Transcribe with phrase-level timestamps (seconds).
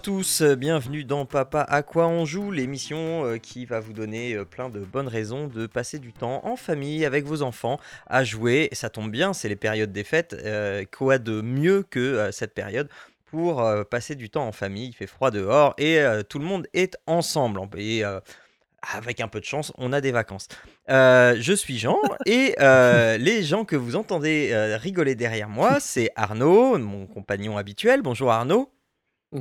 [0.00, 4.32] Tous, euh, bienvenue dans Papa à quoi on joue, l'émission euh, qui va vous donner
[4.32, 8.24] euh, plein de bonnes raisons de passer du temps en famille avec vos enfants à
[8.24, 8.70] jouer.
[8.72, 10.34] Ça tombe bien, c'est les périodes des fêtes.
[10.96, 12.88] quoi de mieux que cette période
[13.26, 14.88] pour passer du temps en famille?
[14.88, 17.60] Il fait froid dehors et tout le monde est ensemble.
[17.76, 18.02] Et
[18.94, 20.48] avec un peu de chance, on a des vacances.
[20.88, 27.06] Je suis Jean et les gens que vous entendez rigoler derrière moi, c'est Arnaud, mon
[27.06, 28.00] compagnon habituel.
[28.02, 28.70] Bonjour Arnaud,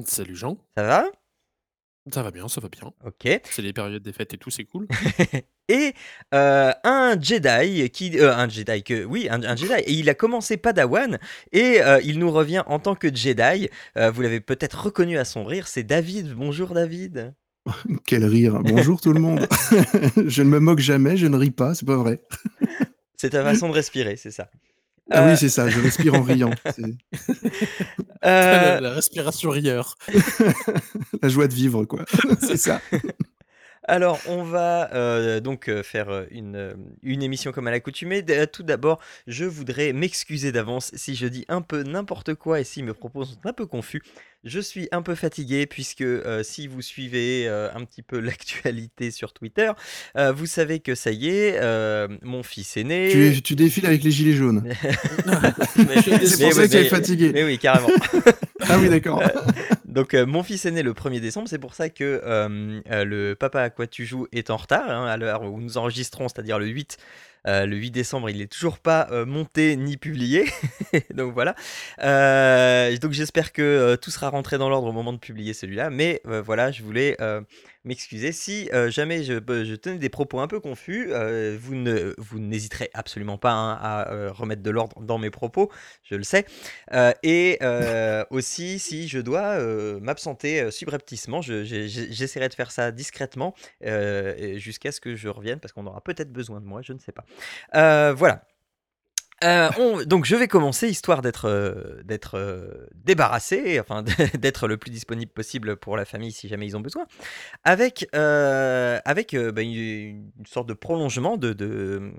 [0.06, 1.06] Salut Jean, ça va?
[2.14, 2.94] Ça va bien, ça va bien.
[3.06, 3.28] Ok.
[3.44, 4.88] C'est les périodes des fêtes et tout, c'est cool.
[5.68, 5.94] Et
[6.34, 9.74] euh, un Jedi qui, euh, un Jedi que, oui, un, un Jedi.
[9.86, 11.20] Et il a commencé Padawan
[11.52, 13.70] et euh, il nous revient en tant que Jedi.
[13.98, 16.34] Euh, vous l'avez peut-être reconnu à son rire, c'est David.
[16.34, 17.36] Bonjour David.
[18.06, 18.60] Quel rire.
[18.64, 19.48] Bonjour tout le monde.
[20.26, 22.24] je ne me moque jamais, je ne ris pas, c'est pas vrai.
[23.16, 24.50] C'est ta façon de respirer, c'est ça.
[25.12, 26.52] Ah Euh, oui, c'est ça, je respire en riant.
[26.76, 29.96] C'est Euh, la, la respiration rieur.
[31.22, 32.06] la joie de vivre, quoi.
[32.42, 32.82] c'est ça.
[33.90, 38.24] Alors, on va euh, donc euh, faire euh, une, une émission comme à l'accoutumée.
[38.54, 42.84] Tout d'abord, je voudrais m'excuser d'avance si je dis un peu n'importe quoi et si
[42.84, 44.04] mes propos sont un peu confus.
[44.46, 49.10] Je suis un peu fatigué puisque euh, si vous suivez euh, un petit peu l'actualité
[49.12, 49.72] sur Twitter,
[50.18, 53.10] euh, vous savez que ça y est, euh, mon fils aîné.
[53.12, 54.64] Tu, es- tu défiles avec les gilets jaunes.
[55.26, 55.34] Mais-
[55.78, 57.32] mais pour ça oui, que tu es mais- fatigué.
[57.34, 57.90] Mais oui, carrément.
[58.72, 59.24] Ah oui, d'accord.
[59.90, 63.04] Donc euh, mon fils est né le 1er décembre, c'est pour ça que euh, euh,
[63.04, 66.28] le Papa à quoi tu joues est en retard hein, à l'heure où nous enregistrons,
[66.30, 66.98] c'est-à-dire le 8.
[67.48, 70.46] Euh, le 8 décembre, il n'est toujours pas euh, monté ni publié.
[71.14, 71.56] donc voilà.
[72.02, 75.90] Euh, donc j'espère que tout sera rentré dans l'ordre au moment de publier celui-là.
[75.90, 77.18] Mais voilà, je voulais
[77.86, 78.32] m'excuser.
[78.32, 81.12] Si jamais je, tenais des propos un peu confus,
[81.58, 85.72] vous ne vous n'hésiterez absolument pas hein, à remettre de l'ordre dans mes propos,
[86.04, 86.46] je le sais.
[87.24, 87.60] Et
[88.30, 89.60] aussi, si je dois
[90.00, 93.56] m'absenter subrepticement, j'essaierai de faire ça discrètement
[94.56, 97.12] jusqu'à ce que je revienne, parce qu'on aura peut-être besoin de moi, je ne sais
[97.12, 97.26] pas.
[97.76, 98.44] Euh, voilà.
[99.44, 104.04] Euh, on- donc je vais commencer histoire d'être euh, d'être débarrassé, enfin
[104.38, 107.06] d'être le plus disponible possible pour la famille si jamais ils ont besoin,
[107.64, 112.12] avec avec bah, une, sorte de prolongement de, de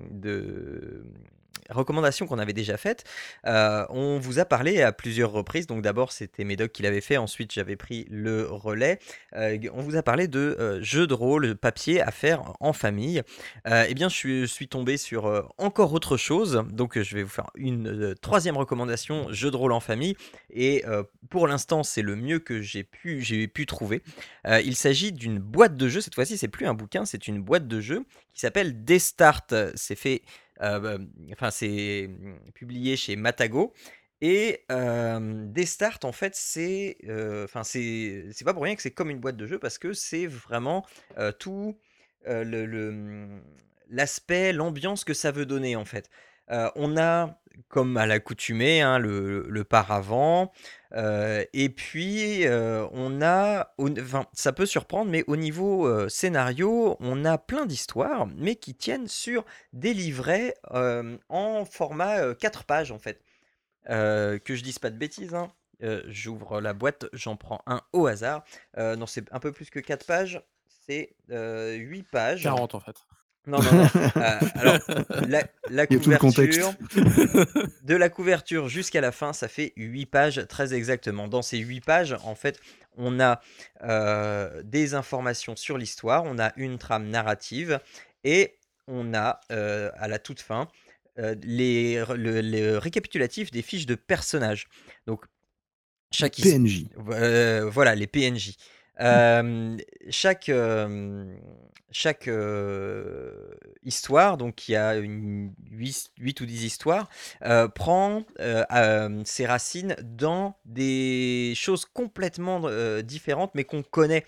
[1.70, 3.04] recommandations qu'on avait déjà faites.
[3.47, 7.16] Euh, on vous a parlé à plusieurs reprises, donc d'abord c'était Médoc qui l'avait fait,
[7.16, 8.98] ensuite j'avais pris le relais.
[9.36, 13.22] Euh, on vous a parlé de euh, jeux de rôle papier à faire en famille.
[13.66, 16.64] Eh bien, je suis, tombé sur encore autre chose.
[16.70, 20.16] Donc, je vais vous faire une troisième recommandation jeu de rôle en famille.
[20.50, 20.84] Et
[21.28, 24.02] pour l'instant, c'est le mieux que j'ai pu, trouver.
[24.47, 26.00] Il s'agit d'une boîte de jeu.
[26.00, 28.04] Cette fois-ci, c'est plus un bouquin, c'est une boîte de jeu
[28.34, 29.47] qui s'appelle Destart.
[29.75, 30.22] C'est fait,
[30.62, 30.98] euh, euh,
[31.32, 33.72] enfin, c'est mm, publié chez Matago.
[34.21, 36.98] Et euh, Destart, en fait, c'est,
[37.44, 39.94] enfin, c'est, c'est pas pour rien que c'est comme une boîte de jeu parce que
[39.94, 40.84] c'est vraiment
[41.38, 41.78] tout
[42.26, 43.43] le, mmh,
[43.88, 46.10] l'aspect, l'ambiance que ça veut donner en fait.
[46.49, 50.53] On a, comme à l'accoutumée, hein, le, le paravent,
[50.95, 56.97] euh, et puis euh, on a, enfin, ça peut surprendre, mais au niveau euh, scénario,
[57.01, 62.93] on a plein d'histoires, mais qui tiennent sur des livrets euh, en format 4 pages
[62.93, 63.23] en fait.
[63.89, 65.50] Euh, que je dise pas de bêtises, hein.
[65.83, 68.45] Euh, j'ouvre la boîte, j'en prends un au hasard.
[68.77, 70.43] Euh, non, c'est un peu plus que 4 pages,
[70.87, 72.43] c'est 8 pages.
[72.43, 72.97] 40 en fait.
[73.47, 73.89] Non, non, non.
[74.17, 74.78] Euh, alors,
[75.28, 76.61] la, la Il y a tout le contexte.
[76.61, 76.75] couverture,
[77.83, 81.28] de la couverture jusqu'à la fin, ça fait 8 pages très exactement.
[81.28, 82.61] Dans ces 8 pages, en fait,
[82.97, 83.41] on a
[83.83, 87.81] euh, des informations sur l'histoire, on a une trame narrative
[88.25, 90.69] et on a euh, à la toute fin
[91.43, 94.69] les, le, le récapitulatif des fiches de personnages.
[95.06, 95.25] Donc,
[96.12, 96.87] chaque PNJ.
[97.11, 98.56] euh, voilà, les PNJ.
[100.11, 100.50] Chaque
[101.93, 102.31] chaque
[103.82, 107.08] histoire, donc il y a une 8, ou 10 histoires,
[107.75, 108.25] prend
[109.25, 112.62] ses racines dans des choses complètement
[113.02, 114.25] différentes, mais qu'on connaît.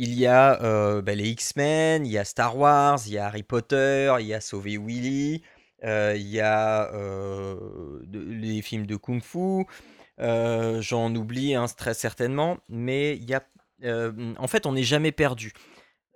[0.00, 3.42] Il y a bah, les X-Men, il y a Star Wars, il y a Harry
[3.42, 5.42] Potter, il y a Sauver Willy,
[5.82, 6.90] il y a
[8.12, 9.66] les films de Kung Fu.
[10.20, 13.46] Euh, j'en oublie un très certainement, mais il y a,
[13.84, 15.52] euh, en fait, on n'est jamais perdu.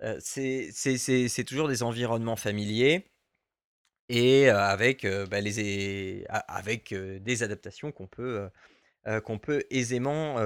[0.01, 3.09] Euh, c'est toujours des environnements familiers.
[4.09, 8.49] et avec, bah, des adaptations qu'on peut,
[9.23, 10.37] qu'on peut aisément,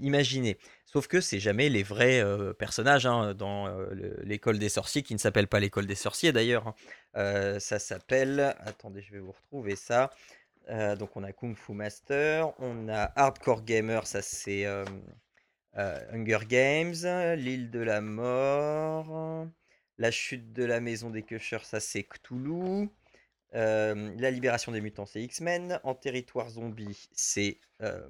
[0.00, 0.58] imaginer.
[0.84, 2.22] Sauf que c'est jamais les vrais,
[2.58, 3.68] personnages, hein, dans,
[4.24, 6.74] l'école des sorciers qui ne s'appelle pas l'école des sorciers d'ailleurs,
[7.14, 7.58] hein.
[7.60, 10.10] ça s'appelle attendez, je vais vous retrouver ça.
[10.68, 14.66] Donc on a Kung Fu Master, on a Hardcore Gamer, ça c'est,
[15.74, 16.94] Hunger Games,
[17.36, 19.46] l'île de la mort,
[19.98, 22.88] la chute de la maison des Kushers, ça c'est Cthulhu.
[23.52, 25.80] la libération des mutants, c'est X-Men.
[25.84, 28.08] En territoire zombie, c'est euh,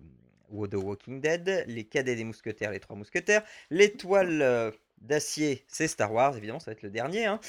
[0.51, 1.65] The Walking Dead.
[1.67, 3.45] Les cadets des mousquetaires, les trois mousquetaires.
[3.71, 7.27] L'étoile d'acier, c'est Star Wars, évidemment, ça va être le dernier.
[7.27, 7.41] Hein.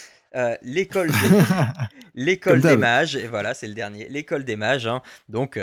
[0.61, 1.15] l'école des,
[2.15, 4.07] l'école des mages, et voilà, c'est le dernier.
[4.09, 5.01] L'école des mages, hein.
[5.29, 5.59] donc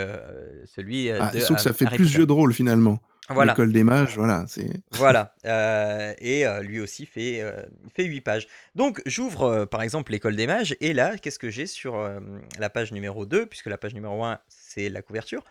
[0.65, 1.39] celui ah, de.
[1.39, 2.99] Sauf que ça fait plus jeu de rôle finalement.
[3.29, 3.53] Voilà.
[3.53, 4.45] L'école des mages, voilà.
[4.47, 5.33] c'est Voilà.
[5.45, 8.47] euh, et euh, lui aussi fait, euh, fait 8 pages.
[8.75, 10.75] Donc, j'ouvre euh, par exemple l'école des mages.
[10.79, 12.19] Et là, qu'est-ce que j'ai sur euh,
[12.59, 15.43] la page numéro 2 Puisque la page numéro 1, c'est la couverture.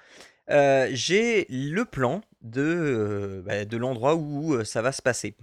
[0.50, 5.36] Euh, j'ai le plan de, euh, bah, de l'endroit où euh, ça va se passer.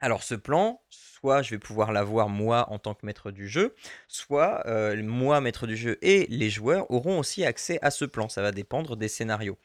[0.00, 3.74] Alors, ce plan, soit je vais pouvoir l'avoir moi en tant que maître du jeu,
[4.08, 4.64] soit
[4.96, 8.28] moi, maître du jeu, et les joueurs auront aussi accès à ce plan.
[8.28, 9.58] Ça va dépendre des scénarios.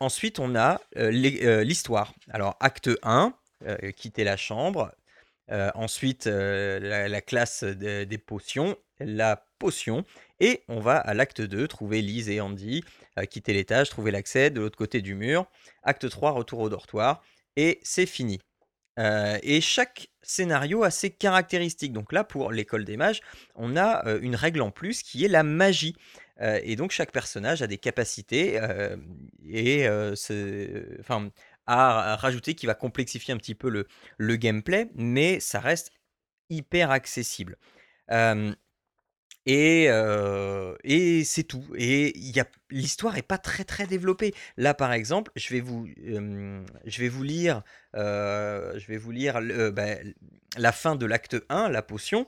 [0.00, 2.14] Ensuite, on a l'histoire.
[2.30, 3.34] Alors, acte 1,
[3.66, 4.92] euh, quitter la chambre.
[5.74, 10.04] Ensuite, la, la classe de- des potions, la potion.
[10.38, 12.84] Et on va à l'acte 2, trouver Lise et Andy,
[13.28, 15.46] quitter l'étage, trouver l'accès de l'autre côté du mur.
[15.82, 17.22] Acte 3, retour au dortoir.
[17.56, 18.40] Et c'est fini.
[18.98, 21.92] Et chaque scénario a ses caractéristiques.
[21.92, 23.20] Donc là, pour l'école des mages,
[23.54, 25.96] on a une règle en plus qui est la magie.
[26.40, 28.60] Et donc chaque personnage a des capacités
[29.46, 29.88] et
[31.00, 31.30] enfin,
[31.66, 35.92] à, rajouter qui va complexifier un petit peu le gameplay, mais ça reste
[36.50, 37.56] hyper accessible.
[39.46, 39.84] Et,
[40.84, 41.64] et c'est tout.
[41.76, 42.12] Et
[42.70, 44.34] l'histoire est pas très très développée.
[44.56, 47.62] Là, par exemple, je vais vous, je vais vous lire,
[47.94, 49.40] je vais vous lire
[49.72, 49.96] bah,
[50.56, 52.26] la fin de l'acte 1, la potion.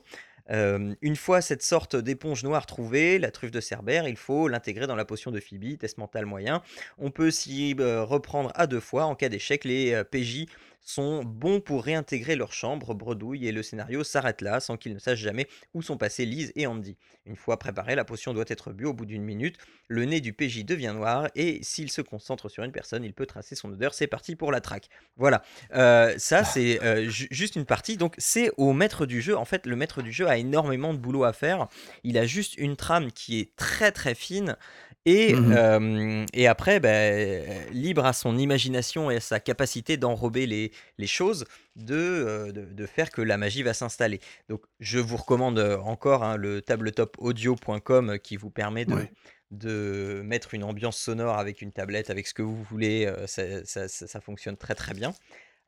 [0.49, 4.95] Une fois cette sorte d'éponge noire trouvée, la truffe de Cerbère, il faut l'intégrer dans
[4.95, 6.61] la potion de Phoebe, test mental moyen.
[6.97, 9.05] On peut s'y reprendre à deux fois.
[9.05, 10.47] En cas d'échec, les PJ
[10.83, 14.99] sont bons pour réintégrer leur chambre, bredouille, et le scénario s'arrête là, sans qu'ils ne
[14.99, 16.97] sachent jamais où sont passés Lise et Andy.
[17.25, 19.57] Une fois préparée, la potion doit être bu au bout d'une minute.
[19.87, 23.25] Le nez du PJ devient noir, et s'il se concentre sur une personne, il peut
[23.25, 23.93] tracer son odeur.
[23.93, 24.89] C'est parti pour la traque.
[25.15, 25.41] Voilà.
[25.73, 27.97] Euh, ça, c'est euh, ju- juste une partie.
[27.97, 29.37] Donc, c'est au maître du jeu.
[29.37, 31.67] En fait, le maître du jeu a énormément de boulot à faire.
[32.03, 34.57] Il a juste une trame qui est très très fine.
[35.05, 35.51] Et, Mhm.
[35.57, 41.07] euh, et après, ben, libre à son imagination et à sa capacité d'enrober les, les
[41.07, 41.43] choses,
[41.75, 44.21] de, euh, de, de faire que la magie va s'installer.
[44.47, 49.11] Donc, je vous recommande euh, encore hein, le tabletopaudio.com qui vous permet de, Ouais.
[49.51, 53.11] de mettre une ambiance sonore avec une tablette, avec ce que vous voulez.
[53.27, 55.13] ça, ça- ça- ça fonctionne très très bien.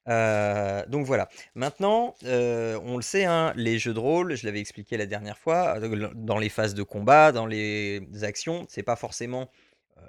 [0.07, 1.30] Euh, donc voilà.
[1.56, 5.38] Maintenant, euh, on le sait, hein, les jeux de rôle, je l'avais expliqué la dernière
[5.38, 9.50] fois, euh, dans les phases de combat, dans les actions, c'est pas forcément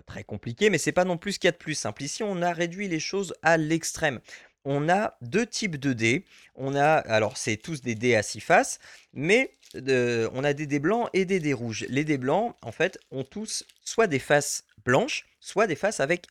[0.04, 2.02] très compliqué, mais c'est pas non plus ce qu'il y a de plus simple.
[2.02, 4.20] Ici, on a réduit les choses à l'extrême.
[4.64, 6.24] On a deux types de dés.
[6.56, 8.80] On a, alors c'est tous des dés à six faces,
[9.12, 11.86] mais on a des dés blancs et des dés rouges.
[11.88, 16.26] Les dés blancs, en fait, ont tous soit des faces blanches, soit des faces avec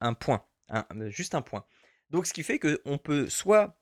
[0.00, 0.44] un, point,
[1.08, 1.64] juste un point.
[2.10, 3.76] Donc, ce qui fait qu'on peut soit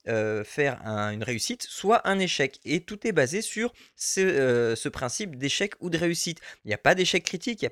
[0.44, 2.58] faire un- une réussite, soit un échec.
[2.64, 6.40] Et tout est basé sur ce, principe d'échec ou de réussite.
[6.64, 7.70] Il n'y a pas d'échec critique, il n'y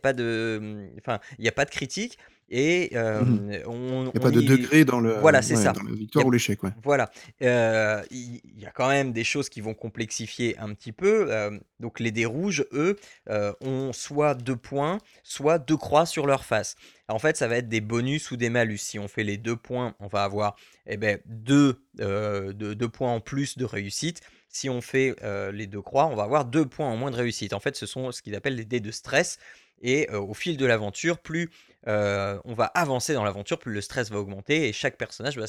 [1.38, 2.18] n'y a pas de critique.
[2.49, 3.63] Et euh, Mhm.
[3.67, 5.73] on, Il n'y a on pas de y- degré dans le, Voilà, c'est ouais, ça.
[5.73, 6.63] dans la victoire a- ou l'échec.
[6.63, 6.71] Ouais.
[6.83, 7.11] voilà.
[7.43, 11.33] Euh, Il y, a quand même des choses qui vont complexifier un petit peu.
[11.33, 12.97] euh, donc les dés rouges, eux,
[13.31, 16.77] euh, ont soit deux points, soit deux croix sur leur face.
[17.09, 18.79] En fait, ça va être des bonus ou des malus.
[18.79, 20.57] Si on fait les deux points, on va avoir
[20.87, 24.21] eh ben, deux, euh, deux- deux points en plus de réussite.
[24.49, 27.17] Si on fait euh, les deux croix, on va avoir deux points en moins de
[27.17, 27.53] réussite.
[27.55, 29.39] En fait, ce sont ce qu'ils appellent les dés de stress.
[29.85, 31.51] Et euh, au fil de l'aventure, plus
[31.89, 35.47] euh, on va avancer dans l'aventure, plus le stress va augmenter et chaque personnage va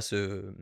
[0.00, 0.52] se,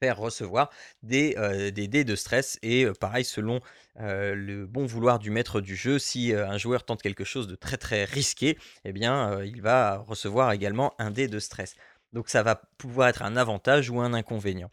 [0.00, 0.70] faire recevoir
[1.02, 2.58] des, euh, des dés de stress.
[2.62, 3.60] Et euh, pareil, selon
[3.96, 7.76] le bon vouloir du maître du jeu, si un joueur tente quelque chose de très
[7.76, 11.74] très risqué, eh bien, il va recevoir également un dé de stress.
[12.12, 14.70] Donc ça va pouvoir être un avantage ou un inconvénient.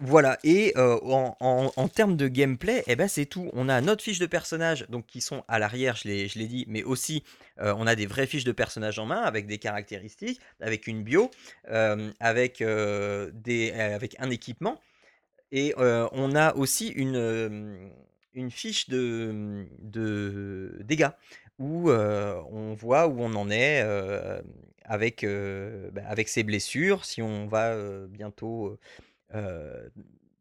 [0.00, 3.50] Voilà, et euh, en, termes de gameplay, eh ben c'est tout.
[3.52, 6.84] On a notre fiche de personnages donc, qui sont à l'arrière, je l'ai dit, mais
[6.84, 7.24] aussi
[7.60, 11.02] euh, on a des vraies fiches de personnages en main avec des caractéristiques, avec une
[11.02, 11.32] bio,
[11.70, 14.80] euh, avec, des, avec un équipement.
[15.50, 17.90] Et on a aussi une,
[18.34, 21.10] une fiche de, de dégâts
[21.58, 23.84] où on voit où on en est
[24.84, 25.26] avec,
[25.92, 27.76] bah, avec ses blessures, si on va
[28.06, 28.78] bientôt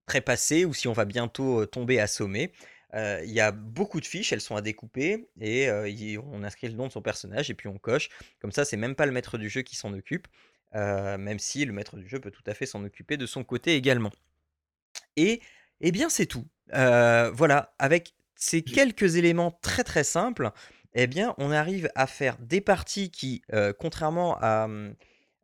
[0.06, 2.52] trépasser ou si on va bientôt tomber assommé.
[2.94, 6.88] Il y a beaucoup de fiches, elles sont à découper et on inscrit le nom
[6.88, 8.10] de son personnage et puis on coche.
[8.40, 10.28] Comme ça, c'est même pas le maître du jeu qui s'en occupe,
[10.74, 13.76] même si le maître du jeu peut tout à fait s'en occuper de son côté
[13.76, 14.12] également.
[15.16, 15.42] Et,
[15.82, 16.48] eh bien, c'est tout.
[16.72, 20.52] voilà, avec ces quelques éléments très très simples,
[20.94, 23.44] eh bien, on arrive à faire des parties qui,
[23.78, 24.96] contrairement à, mmh,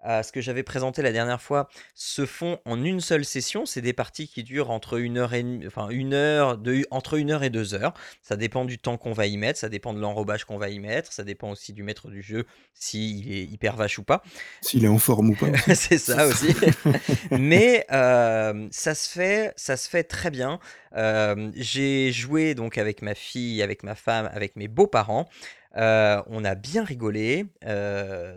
[0.03, 3.65] à ce que j'avais présenté la dernière fois, se font en une seule session.
[3.65, 7.31] C'est des parties qui durent entre une heure et enfin une heure, de, entre une
[7.31, 7.93] heure et deux heures.
[8.21, 10.79] Ça dépend du temps qu'on va y mettre, ça dépend de l'enrobage qu'on va y
[10.79, 14.23] mettre, ça dépend aussi du maître du jeu s'il est hyper vache ou pas.
[14.61, 15.47] S'il est en forme ou pas.
[15.73, 16.55] c'est ça aussi.
[17.31, 20.59] Mais euh, ça se fait, ça se fait très bien.
[20.95, 25.27] Euh, j'ai joué donc avec ma fille, avec ma femme, avec mes beaux-parents.
[25.75, 27.45] On a bien rigolé.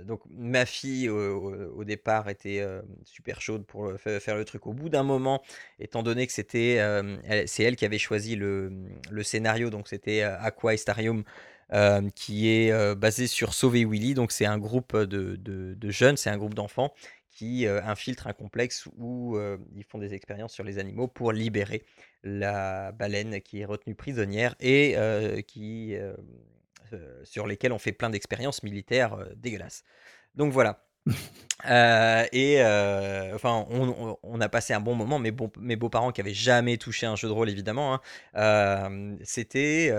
[0.05, 2.65] Donc ma fille au, départ était
[3.05, 4.67] super chaude pour faire le truc.
[4.67, 5.43] Au bout d'un moment,
[5.79, 6.81] étant donné que c'était,
[7.47, 8.73] c'est elle qui avait choisi le,
[9.23, 11.25] scénario, donc c'était Aqua Estarium,
[12.15, 14.15] qui est basé sur Sauver Willy.
[14.15, 16.93] Donc c'est un groupe de, jeunes, c'est un groupe d'enfants
[17.31, 19.39] qui infiltrent un complexe où
[19.75, 21.83] ils font des expériences sur les animaux pour libérer
[22.23, 24.97] la baleine qui est retenue prisonnière et
[25.47, 25.97] qui
[27.25, 29.85] sur lesquels on fait plein d'expériences militaires euh, dégueulasses.
[30.35, 30.83] Donc voilà.
[31.71, 32.61] Euh, et
[33.35, 35.19] enfin, on, a passé un bon moment.
[35.19, 37.99] Mes, mes beaux-parents qui avaient jamais touché un jeu de rôle, évidemment,
[38.35, 39.93] hein, c'était,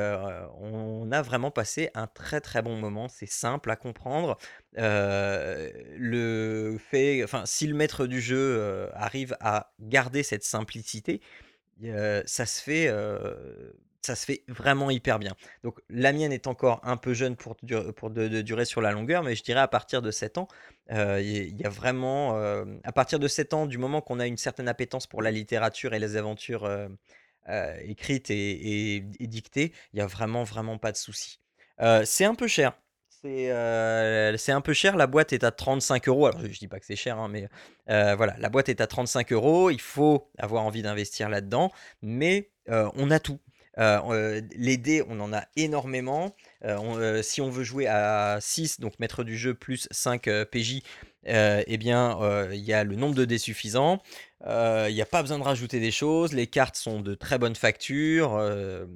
[0.62, 3.08] on a vraiment passé un très très bon moment.
[3.10, 4.38] C'est simple à comprendre.
[4.76, 11.22] le fait, enfin, si le maître du jeu arrive à garder cette simplicité,
[11.82, 12.88] ça se fait
[14.08, 15.36] ça se fait vraiment hyper bien.
[15.64, 17.58] Donc la mienne est encore un peu jeune pour,
[17.96, 20.48] pour de, durer sur la longueur, mais je dirais à partir de 7 ans,
[20.92, 22.38] euh, il y, a vraiment...
[22.38, 25.32] Euh, à partir de 7 ans, du moment qu'on a une certaine appétence pour la
[25.32, 30.98] littérature et les aventures euh, écrites et, dictées, il n'y a vraiment, vraiment pas de
[30.98, 31.42] souci.
[32.06, 32.74] c'est un peu cher.
[33.24, 36.28] C'est un peu cher, la boîte est à 35 euros.
[36.28, 37.50] Alors je dis pas que c'est cher, hein, mais
[37.88, 39.70] voilà, la boîte est à 35 euros.
[39.70, 43.40] Il faut avoir envie d'investir là-dedans, mais on a tout.
[43.80, 46.36] Euh, euh, les dés, on en a énormément.
[46.66, 50.82] Euh, si on veut jouer à 6, donc maître du jeu plus 5 PJ,
[51.26, 52.18] eh bien,
[52.52, 54.02] il y a le nombre de dés suffisant.
[54.46, 56.34] Il n'y a pas besoin de rajouter des choses.
[56.34, 58.42] Les cartes sont de très bonne facture.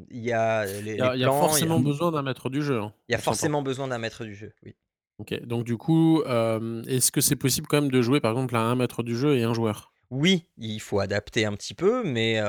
[0.09, 2.79] Il y a les, Il y a, forcément besoin d'un maître du jeu.
[2.79, 4.75] Hein, il y a forcément besoin d'un maître du jeu, oui.
[5.19, 8.61] Ok, donc du coup, est-ce que c'est possible quand même de jouer par exemple à
[8.61, 9.93] un maître du jeu et un joueur?
[10.09, 12.41] Oui, il faut adapter un petit peu, mais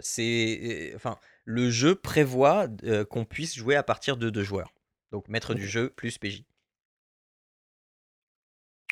[0.00, 0.92] c'est.
[0.94, 2.68] Enfin, le jeu prévoit
[3.10, 4.72] qu'on puisse jouer à partir de deux joueurs.
[5.10, 6.44] Donc maître du jeu plus PJ.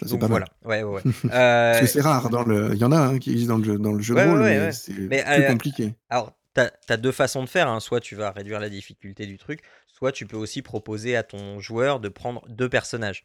[0.03, 0.47] Donc voilà.
[0.65, 2.31] Ouais, ouais, Parce que c'est rare.
[2.31, 2.73] Dans le...
[2.73, 4.41] Il y en a un qui existe dans le jeu, dans le jeu de rôle,
[4.41, 5.95] mais c'est plus compliqué.
[6.09, 6.61] Alors, tu
[6.93, 7.69] as, deux façons de faire.
[7.69, 7.81] Hein.
[7.81, 11.61] Soit tu vas réduire la difficulté du truc, soit tu peux aussi proposer à ton
[11.61, 13.25] joueur de prendre deux personnages.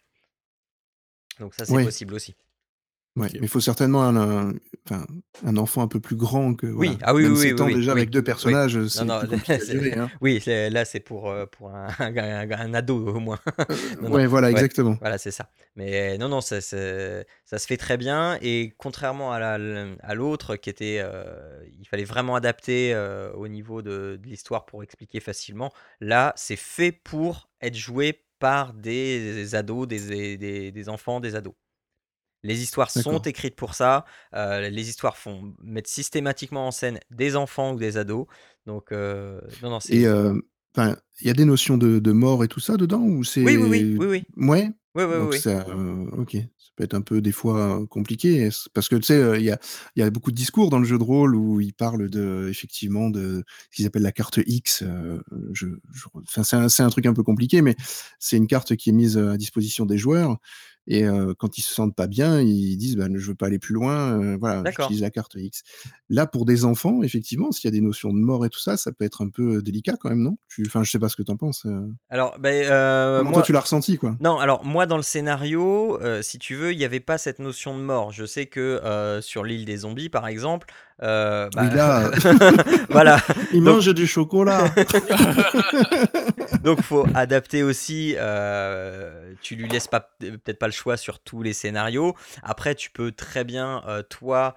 [1.39, 2.35] Donc ça, c'est possible aussi.
[3.15, 4.53] Ouais, mais il faut certainement un,
[4.85, 5.07] enfin,
[5.45, 8.21] un enfant un peu plus grand que Oui, ah oui, oui, oui, déjà avec deux
[8.21, 8.99] personnages, c'est
[9.97, 10.09] hein.
[10.19, 13.39] oui, là c'est pour, euh, pour un, un- ado au moins.
[14.01, 14.97] Ouais, voilà, exactement.
[14.99, 15.49] voilà, c'est ça.
[15.77, 17.23] Mais non, non, ça, ça
[17.57, 18.37] se fait très bien.
[18.41, 23.81] Et contrairement à à l'autre qui était, euh, il fallait vraiment adapter euh, au niveau
[23.81, 25.71] de, de l'histoire pour expliquer facilement.
[26.01, 31.53] Là, c'est fait pour être joué par des ados, des, des, des enfants, des ados.
[32.45, 34.05] Les histoires sont écrites pour ça.
[34.35, 38.27] Euh, les histoires font mettre systématiquement en scène des enfants ou des ados.
[38.67, 40.39] Donc, euh, non, non, Et euh,
[40.77, 43.67] il y a des notions de, mort et tout ça dedans ou c'est Oui, oui,
[43.67, 44.23] oui, oui, oui.
[44.37, 44.71] Ouais.
[44.93, 45.39] Oui, oui, Donc oui.
[45.39, 45.65] ça,
[46.17, 49.51] ok, ça peut être un peu des fois compliqué parce que tu sais, il y
[49.51, 49.59] a,
[49.95, 53.09] y a beaucoup de discours dans le jeu de rôle où ils parlent de effectivement
[53.09, 54.83] de ce qu'ils appellent la carte X.
[55.53, 55.67] je,
[56.27, 57.75] c'est un, un, truc un peu compliqué, mais
[58.19, 60.39] c'est une carte qui est mise à disposition des joueurs
[60.87, 61.03] et
[61.39, 64.37] quand ils se sentent pas bien, ils disent bah, je veux pas aller plus loin,
[64.37, 65.63] voilà, j'utilise la carte X.
[66.09, 68.77] Là, pour des enfants, effectivement, s'il y a des notions de mort et tout ça,
[68.77, 70.37] ça peut être un peu délicat quand même, non?
[70.65, 71.65] Enfin, je sais pas ce que tu en penses.
[72.09, 73.33] Alors, ben, moi...
[73.33, 74.15] toi tu l'as ressenti quoi?
[74.19, 77.77] Non, alors moi dans le scénario, si tu veux, il n'y avait pas cette notion
[77.77, 78.11] de mort.
[78.11, 80.67] Je sais que sur l'île des zombies, par exemple,
[81.03, 81.63] euh, bah...
[81.65, 82.09] là,
[82.89, 83.19] voilà.
[83.53, 84.69] Il mange du chocolat.
[86.63, 88.15] Donc faut adapter aussi.
[88.17, 92.15] Euh, tu lui laisses pas peut-être pas le choix sur tous les scénarios.
[92.43, 94.55] Après, tu peux très bien euh, toi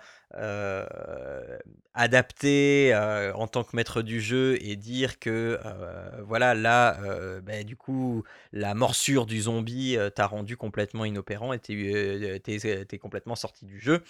[1.94, 6.97] adapter, heu, en tant que maître du jeu et dire que, heu, voilà, là,
[7.42, 13.37] beh, du coup, la morsure du zombie, t'a rendu complètement inopérant et tu es, complètement
[13.37, 14.02] sorti du jeu.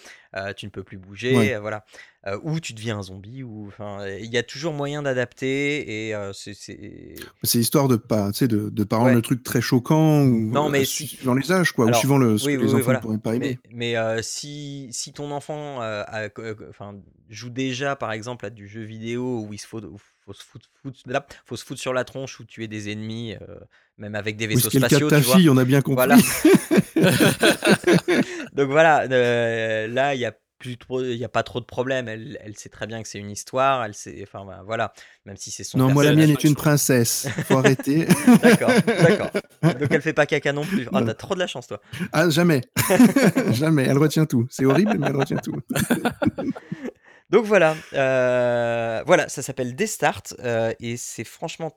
[0.57, 1.85] Tu ne peux plus bouger, voilà.
[2.27, 6.15] Heu, ou tu deviens un zombie ou enfin, il y a toujours moyen d'adapter et
[6.15, 9.15] heu, c'est c'est C'est histoire de pas, tu sais, de de pas rendre ouais.
[9.15, 12.19] le truc très choquant ou, Non, heu, mais si suivant les âges quoi, ou suivant
[12.19, 13.01] le ce oui, que oui, les oui, enfants voilà.
[13.01, 13.59] pourraient pas aimer.
[13.71, 16.29] Mais mais heu, si si ton enfant, a
[17.29, 21.01] joue déjà, par exemple, à du jeu vidéo où il se faut se foutre foutre
[21.07, 23.35] là, faut se foutre sur la tronche ou tuer des ennemis,
[23.97, 25.41] même avec des vaisseaux qui est le cas de spatiaux, ta vois?
[25.41, 26.17] fille, on a bien Voilà.
[26.17, 26.19] compris.
[28.53, 30.33] Donc voilà, là, il y a
[30.65, 32.09] il y a pas trop de problèmes.
[32.09, 34.93] Elle elle sait très bien que c'est une histoire, elle sait enfin, bah, voilà,
[35.25, 38.07] même si c'est son Non, moi la mienne est une princesse, faut arrêter.
[38.43, 39.31] D'accord, d'accord.
[39.63, 40.89] Donc elle fait pas caca non plus.
[40.93, 41.07] Ah, Non.
[41.07, 41.81] tu as trop de la chance, toi.
[42.13, 42.63] Ah jamais,
[43.53, 44.47] jamais, elle retient tout.
[44.51, 45.57] C'est horrible, mais elle retient tout.
[47.31, 51.73] Donc voilà, heu, voilà, ça s'appelle Desstart, heu et c'est franchement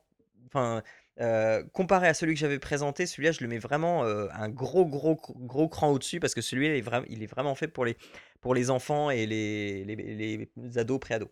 [0.47, 0.81] enfin,
[1.21, 4.85] heu, comparé à celui que j'avais présenté, celui-là, je le mets vraiment, heu, un gros,
[4.85, 7.85] gros, gros cran au-dessus parce que celui-là, il est vraim il est vraiment fait pour
[7.85, 7.97] les
[8.41, 11.29] pour les enfants et les les les ados, pré-ados.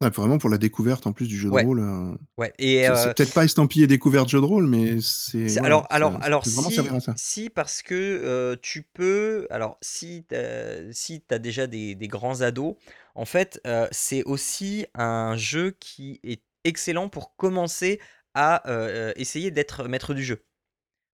[0.00, 2.84] Ouais, vraiment pour la découverte en plus du jeu de Ouais, rôle, heu, ouais et
[2.84, 6.88] c'est c'est peut-être pas estampillé découverte jeu de rôle, mais c'est alors alors alors si
[6.90, 7.16] à ça.
[7.16, 12.74] si parce que, tu peux alors si tu as si déjà des des grands ados,
[13.14, 13.60] en fait,
[13.90, 18.00] c'est aussi un jeu qui est excellent pour commencer
[18.38, 20.44] à, heu heu, essayer d'être maître du jeu.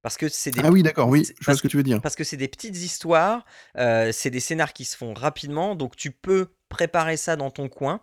[0.03, 2.03] Parce que c'est des Ah oui, d'accord, oui, je vois ce que tu veux dire.
[2.03, 3.47] parce que c'est des petites histoires,
[3.79, 7.71] heu, c'est des scénars qui se font rapidement, donc tu peux préparer ça dans ton
[7.71, 8.03] coin,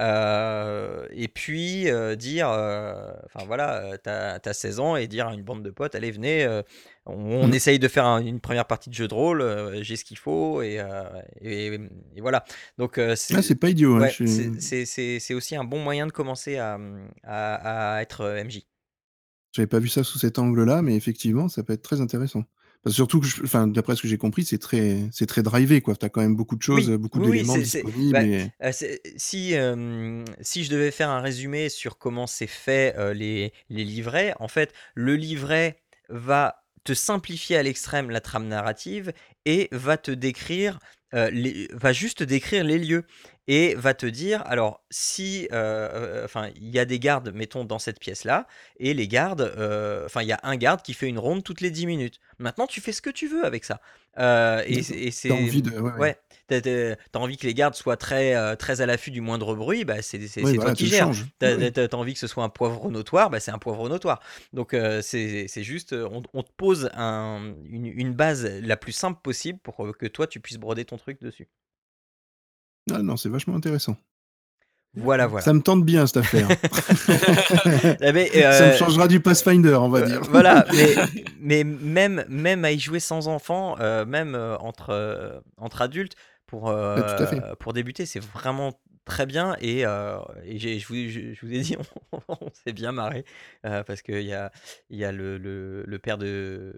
[0.00, 2.94] heu et puis, heu, dire, heu,
[3.26, 6.10] enfin voilà, heu, tu as 16 ans et dire à une bande de potes: «Allez
[6.10, 6.46] venez,
[7.06, 7.52] on on Mmh.
[7.52, 9.42] essaye de faire un une première partie de jeu de rôle,
[9.82, 10.86] j'ai ce qu'il faut» et heu
[11.40, 11.66] et
[12.16, 12.44] et voilà.
[12.78, 12.98] Donc
[13.32, 16.78] Ah, c'est c'est pas idiot, ouais, je c'est aussi un bon moyen de commencer à,
[16.78, 18.66] mmh, à à être, MJ.
[19.52, 22.44] j'avais pas vu ça sous cet angle-là, mais effectivement, ça peut être très intéressant.
[22.82, 25.80] Parce surtout que je enfin, d'après ce que j'ai compris, c'est très c'est très drivé,
[25.80, 25.94] quoi.
[25.94, 28.12] Tu as quand même beaucoup de choses, Oui, beaucoup oui, oui, d'éléments c'est c'est disponibles
[28.12, 29.54] bah, et c'est si,
[30.40, 34.48] si je devais faire un résumé sur comment c'est fait, heu, les les livrets, en
[34.48, 39.12] fait, le livret va te simplifier à l'extrême la trame narrative
[39.44, 40.80] et va te décrire,
[41.12, 43.04] les va juste décrire les lieux
[43.48, 47.98] et va te dire alors si, enfin, il y a des gardes, mettons, dans cette
[48.00, 48.46] pièce-là
[48.78, 49.52] et les gardes,
[50.06, 52.18] enfin, il y a un garde qui fait une ronde toutes les 10 minutes.
[52.38, 53.80] Maintenant, tu fais ce que tu veux avec ça,
[54.18, 54.96] heu et c'est d'accord.
[54.96, 56.00] et Tu as c'est, envie de mmh, ouais, ouais.
[56.00, 56.16] ouais.
[56.48, 60.02] Tu as envie que les gardes soient très, très à l'affût du moindre bruit, bah,
[60.02, 61.10] c'est Oui, toi qui gères.
[61.40, 64.20] Tu Oui, envie que ce soit un poivre notoire, bah, c'est un poivre notoire.
[64.52, 69.58] Donc c'est juste, on on te pose un une une base la plus simple possible
[69.62, 71.48] pour, que toi tu puisses broder ton truc dessus.
[72.90, 73.96] Ah non, c'est vachement intéressant.
[74.94, 75.52] Voilà, Ça voilà.
[75.54, 76.48] me tente bien cette affaire.
[78.02, 80.20] Eh beh, Ça me changera du Pathfinder, on va Heu, dire.
[80.24, 80.94] voilà, mais
[81.40, 85.42] mais même même à y jouer sans enfant, heu, même, entre,
[85.80, 86.14] adultes
[86.46, 86.68] pour,
[87.26, 87.40] fait.
[87.60, 89.84] pour débuter, c'est vraiment très bien et
[90.56, 91.76] j'ai je vous je je vous ai dit,
[92.12, 93.24] on on s'est bien marré,
[93.66, 94.52] heu, parce qu'il y a
[94.90, 96.72] il y a le le le père de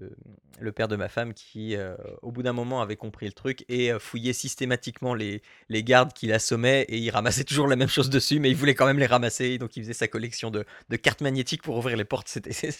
[0.60, 3.64] le père de ma femme qui, heu, au bout d'un moment avait compris le truc
[3.68, 8.10] et fouillait systématiquement les les gardes qui l'assommaient et il ramassait toujours la même chose
[8.10, 10.96] dessus, mais il voulait quand même les ramasser, donc il faisait sa collection de de
[10.96, 12.52] cartes magnétiques pour ouvrir les portes, c'était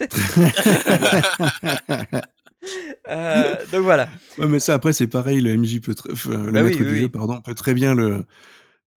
[3.72, 4.09] donc voilà.
[4.38, 6.78] Ouais, mais ça après c'est pareil, le MJ peut très enfin, le Bah oui, maître
[6.80, 7.09] oui, du jeu oui.
[7.09, 8.24] pardon, peut très bien le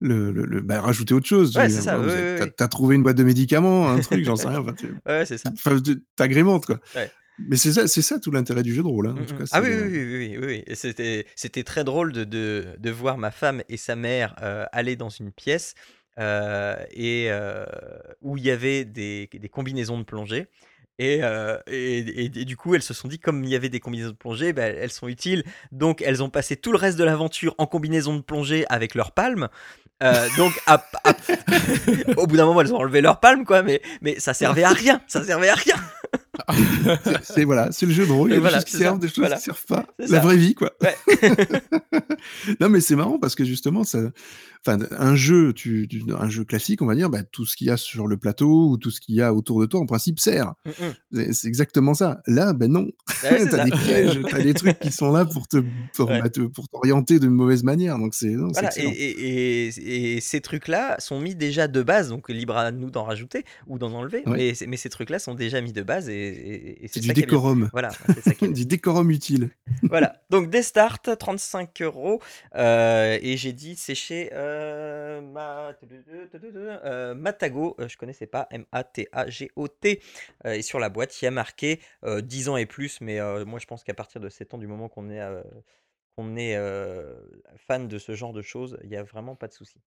[0.00, 1.52] le le le bah, rajouter autre chose.
[1.54, 2.52] Ouais, Tu c'est ça, voilà, oui, vous avez oui, tu as oui.
[2.56, 5.26] tu as trouvé une boîte de médicaments, un truc, j'en sais rien, enfin tu Ouais,
[5.26, 5.52] c'est ça.
[6.66, 6.80] quoi.
[7.38, 9.38] Mais c'est ça c'est ça tout l'intérêt du jeu de rôle, hein, en tout mh.
[9.38, 13.30] cas, Ah oui, oui, oui, oui, c'était c'était très drôle de de de voir ma
[13.30, 15.74] femme et sa mère, heu, aller dans une pièce,
[16.18, 17.66] heu et heu,
[18.20, 20.48] où il y avait des des combinaisons de plongée
[20.98, 23.68] et heu et et et du coup, elles se sont dit: «Comme il y avait
[23.68, 25.44] des combinaisons de plongée, bah, elles sont utiles».
[25.72, 29.12] Donc elles ont passé tout le reste de l'aventure en combinaison de plongée avec leurs
[29.12, 29.48] palmes,
[30.02, 31.12] heu, donc à à
[32.16, 34.70] au bout d'un moment, elles ont enlevé leurs palmes, quoi, mais mais ça servait à
[34.70, 35.76] rien, ça servait à rien!
[37.22, 38.98] c'est voilà, c'est le jeu de rôle, il y a des choses qui ça, servent,
[38.98, 39.86] des choses qui servent pas.
[39.98, 40.20] La ça.
[40.20, 40.72] vraie vie quoi.
[40.82, 40.96] Ouais.
[42.60, 43.98] Non mais c'est marrant parce que justement ça
[44.66, 47.66] enfin, un jeu, tu tu un jeu classique, on va dire, bah, tout ce qu'il
[47.66, 49.86] y a sur le plateau ou tout ce qu'il y a autour de toi, en
[49.86, 50.54] principe, sert.
[50.66, 50.70] Mmh
[51.20, 51.32] mh.
[51.32, 52.20] C'est exactement ça.
[52.26, 52.82] Là, ben non.
[52.82, 52.92] Ouais,
[53.38, 53.64] c'est Tu as ça.
[53.64, 55.58] des pièges, tu as des trucs qui sont là pour te
[55.94, 56.20] pour, Ouais.
[56.22, 60.96] bah, te pour t'orienter d'une mauvaise manière, donc c'est Voilà et et et ces trucs-là
[60.98, 64.36] sont mis déjà de base, donc libre à nous d'en rajouter ou d'en enlever, Ouais.
[64.36, 67.68] mais ces mais ces trucs-là sont déjà mis de base et C'est du ça décorum.
[67.72, 68.30] Voilà, c'est ça.
[68.58, 69.50] Du décorum utile.
[69.82, 72.20] Voilà, donc Desstart, 35 €,
[72.56, 75.72] heu et j'ai dit c'est chez, heu, Ma
[76.84, 80.02] heu, Matagot, heu, je connaissais pas, M-A-T-A-G-O-T,
[80.46, 83.18] heu et sur la boîte, il y a marqué, heu, 10 ans et plus, mais
[83.44, 85.20] moi je pense qu'à partir de 7 ans, du moment qu'on est,
[86.16, 86.56] qu'on est,
[87.56, 89.80] fan de ce genre de choses, il y a vraiment pas de souci.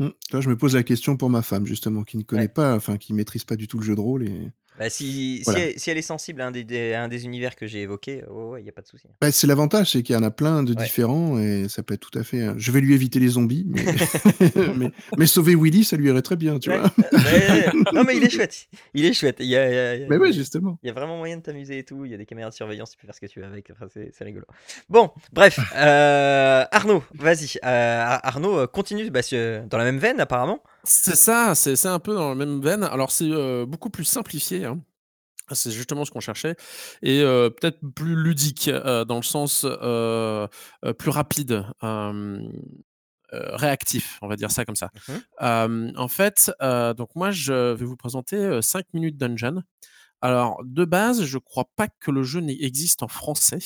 [0.00, 0.08] Mmh.
[0.30, 2.48] Vois, je me pose la question pour ma femme justement, qui ne connaît Ouais.
[2.48, 5.78] pas, enfin qui maîtrise pas du tout le jeu de rôle et Bah, si elle
[5.78, 8.22] si elle est sensible à un des des à un des univers que j'ai évoqués,
[8.28, 9.08] ouais, ouais, il y a pas de souci.
[9.20, 10.84] Bah, c'est l'avantage, c'est qu'il y en a plein de Ouais.
[10.84, 13.64] différents et ça peut être tout à fait, heu je vais lui éviter les zombies,
[13.66, 13.82] mais
[14.76, 16.90] mais mais sauver Willy, ça lui irait très bien, tu Ouais, vois?
[17.24, 19.36] ouais, non mais il est chouette, il est chouette.
[19.40, 20.78] Il y a il y a il y a Mais justement.
[20.82, 22.54] il y a vraiment moyen de t'amuser et tout, il y a des caméras de
[22.54, 24.46] surveillance, tu peux faire ce que tu veux avec, enfin c'est c'est rigolo.
[24.88, 25.76] Bon, bref, heu,
[26.70, 29.20] Arnaud, vas-y, Ar Arnaud, heu, continue, bah,
[29.66, 30.62] dans la même veine apparemment?
[30.84, 32.84] C'est ça, c'est un peu dans la même veine.
[32.84, 34.80] Alors c'est, heu, beaucoup plus simplifié, hein.
[35.52, 36.56] C'est justement ce qu'on cherchait
[37.02, 39.66] et heu, peut-être plus ludique, heu, dans le sens,
[40.98, 41.64] plus rapide,
[43.32, 44.90] réactif, on va dire ça comme ça.
[45.40, 46.50] Mmh en fait,
[46.96, 49.62] donc moi je vais vous présenter, heu, 5 Minutes Dungeon.
[50.22, 53.58] Alors de base, je crois pas que le jeu n'e existe en français,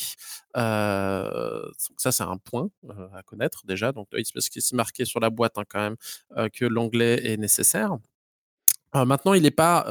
[0.56, 5.18] heu, donc ça c'est un point, heu, à connaître déjà, donc que c'est marqué sur
[5.18, 5.96] la boîte, hein, quand même,
[6.36, 7.96] heu, que l'anglais est nécessaire.
[8.94, 9.86] Maintenant il est pas,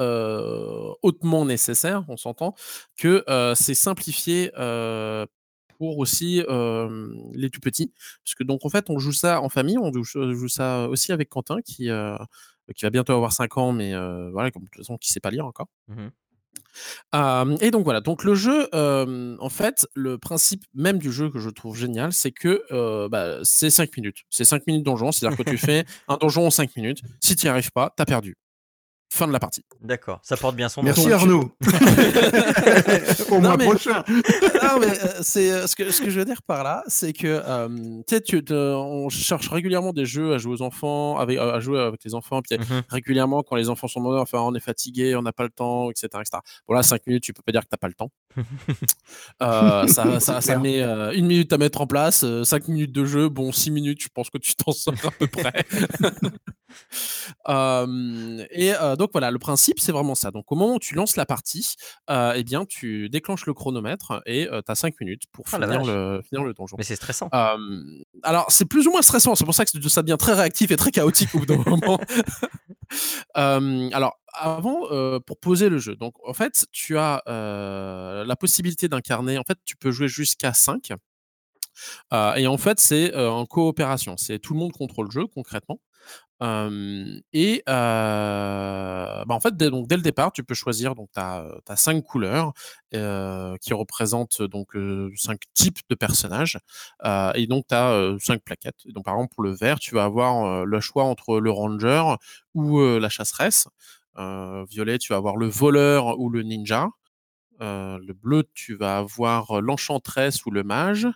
[1.04, 2.56] hautement nécessaire, on s'entend,
[2.98, 3.24] que,
[3.56, 4.52] c'est simplifié,
[5.80, 6.44] pour aussi,
[7.36, 7.94] les tout petits.
[8.26, 11.30] Parce que donc en fait, on joue ça en famille, on joue ça aussi avec
[11.30, 11.90] Quentin qui,
[12.76, 13.94] qui va bientôt avoir 5 ans, mais
[14.32, 15.68] voilà, de toute façon qui sait pas lire encore.
[15.90, 16.12] Mmh mh.
[17.14, 21.50] Et donc voilà, donc le jeu, en fait, le principe même du jeu que je
[21.50, 22.64] trouve génial, c'est que,
[23.08, 24.24] bah, c'est 5 minutes.
[24.30, 27.02] C'est 5 minutes donjon, c'est-à-dire que tu fais un donjon en 5 minutes.
[27.20, 28.38] Si tu y arrives pas, tu as perdu.
[29.14, 29.66] Fin de la partie.
[29.82, 30.86] D'accord, ça porte bien son nom.
[30.86, 31.52] Merci Arnaud.
[33.30, 34.06] Au mois mais prochain.
[34.08, 37.12] non mais, heu, c'est, heu, ce que ce que je veux dire par là, c'est
[37.12, 41.60] que, hem, tu te on cherche régulièrement des jeux à jouer aux enfants, avec à
[41.60, 42.82] jouer avec les enfants, puis Mmh mh.
[42.88, 45.90] régulièrement quand les enfants sont demandeurs, enfin: «On est fatigué, on n'a pas le temps»
[45.90, 46.42] et cetera et cetera.
[46.70, 48.12] Bon là, 5 minutes, tu peux pas dire que tu as pas le temps.
[50.22, 53.52] Ça ça met, 1 minute à mettre en place, heu, 5 minutes de jeu, bon
[53.52, 55.66] 6 minutes, je pense que tu t'en sors à peu près.
[58.52, 58.72] Et
[59.02, 60.30] donc voilà, le principe, c'est vraiment ça.
[60.30, 61.74] Donc au moment où tu lances la partie,
[62.12, 65.68] heu et bien, tu déclenches le chronomètre et heu, tu as 5 minutes pour la
[65.68, 66.76] finir le finir le donjon.
[66.78, 67.28] Mais c'est stressant.
[67.34, 70.70] Hem, alors c'est plus ou moins stressant, c'est pour ça que ça devient très réactif
[70.70, 72.00] et très chaotique au bout d'un moment.
[73.34, 74.88] Alors avant,
[75.26, 79.76] pour poser le jeu, donc en fait, tu as, la possibilité d'incarner en fait, tu
[79.78, 80.92] peux jouer jusqu'à 5.
[82.14, 84.16] Heu et en fait, c'est, en coopération.
[84.18, 85.80] C'est tout le monde contre le jeu concrètement.
[86.42, 92.54] Et bah, en fait, dès le départ, tu peux choisir donc tu as, 5 couleurs,
[92.92, 94.70] qui représentent donc,
[95.16, 96.58] 5 types de personnages,
[97.36, 98.80] et donc tu as, 5 plaquettes.
[98.86, 102.16] Et donc par exemple, pour le vert, tu vas avoir, le choix entre le ranger
[102.56, 103.68] ou, la chasseresse.
[104.18, 106.90] Violet, tu vas avoir le voleur ou le ninja.
[107.60, 111.08] Le bleu, tu vas avoir l'enchanteresse ou le mage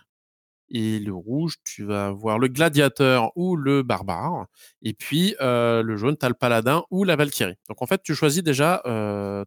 [0.68, 4.46] et le rouge, tu vas avoir le gladiateur ou le barbare
[4.82, 7.56] et puis, le jaune, tu as le paladin ou la valkyrie.
[7.68, 8.82] Donc en fait, tu choisis déjà,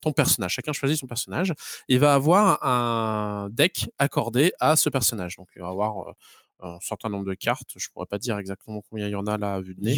[0.02, 0.54] ton personnage.
[0.54, 1.54] Chacun choisit son personnage
[1.88, 5.38] et va avoir un deck accordé à ce personnage.
[5.38, 6.14] Donc il va avoir,
[6.62, 7.70] un certain nombre de cartes.
[7.76, 9.94] Je pourrais pas dire exactement combien il y en a là à vue de nez,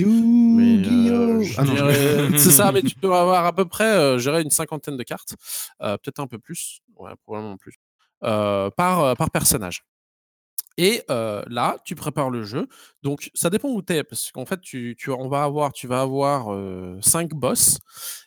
[1.58, 1.64] Ah
[2.38, 5.36] c'est ça, mais tu peux avoir à peu près, dirais une cinquantaine de cartes,
[5.80, 7.80] peut-être un peu plus, ouais, probablement plus,
[8.22, 9.84] par, par personnage.
[10.84, 12.68] Et là, tu prépares le jeu.
[13.04, 15.86] Donc ça dépend où tu es, parce qu'en fait, tu tu on va avoir tu
[15.88, 17.78] vas avoir, heu, 5 boss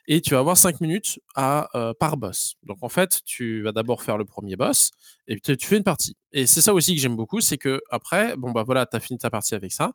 [0.06, 2.54] et tu vas avoir 5 minutes à, par boss.
[2.62, 4.90] Donc en fait, tu vas d'abord faire le 1er boss
[5.26, 6.16] et puis tu fais une partie.
[6.32, 9.18] Et c'est ça aussi que j'aime beaucoup, c'est qu'après, bon, bah, voilà, tu as fini
[9.18, 9.92] ta partie avec ça.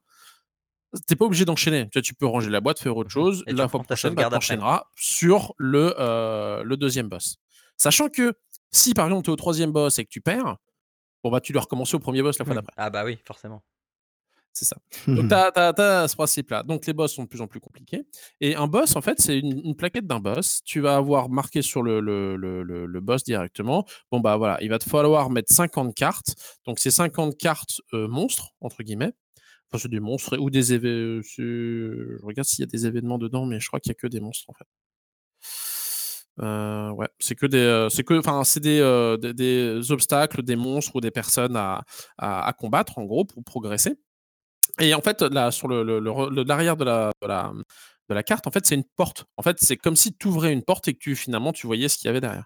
[1.08, 1.84] Tu es pas obligé d'enchaîner.
[1.91, 3.43] Tu vois, tu peux ranger la boîte, faire autre Mmh mh chose.
[3.48, 4.38] et La fois prochaine, bah, tu après.
[4.38, 5.93] enchaîneras sur le,
[6.76, 7.38] 2e boss.
[7.78, 8.34] Sachant que
[8.72, 10.58] si, par exemple, tu es au 3e boss et que tu perds,
[11.24, 12.58] bon, bah, tu dois recommencer au 1er boss la fois Mmh.
[12.58, 12.74] d'après.
[12.78, 13.64] Ah bah, oui, forcément.
[14.54, 14.78] C'est ça.
[15.16, 16.64] Donc tu as as ce principe-là.
[16.64, 18.04] Donc les boss sont de plus en plus compliqués
[18.42, 20.62] et un boss, en fait, c'est une une plaquette d'un boss.
[20.66, 24.58] Tu vas avoir marqué sur le le le le le boss directement, bon, bah, voilà,
[24.62, 26.36] il va te falloir mettre 50 cartes.
[26.66, 29.14] Donc c'est 50 cartes, heu, «monstres» entre guillemets,
[29.72, 31.22] Enfin, c'est des monstres ou des événements.
[31.24, 34.08] Je regarde s'il y a des événements dedans, mais je crois qu'il y a que
[34.08, 34.66] des monstres en fait.
[36.42, 40.56] Euh, ouais, c'est que des, euh, c'est que, enfin, c'est euh, des, des obstacles, des
[40.56, 41.84] monstres ou des personnes à,
[42.18, 43.96] à, combattre en gros pour progresser.
[44.80, 45.84] Et en fait, là, sur le,
[46.44, 49.26] l'arrière de la, de la, carte, en fait, c'est une porte.
[49.38, 51.89] En fait, c'est comme si tu ouvrais une porte et que tu finalement tu voyais
[51.89, 52.46] ce qu'il y avait derrière.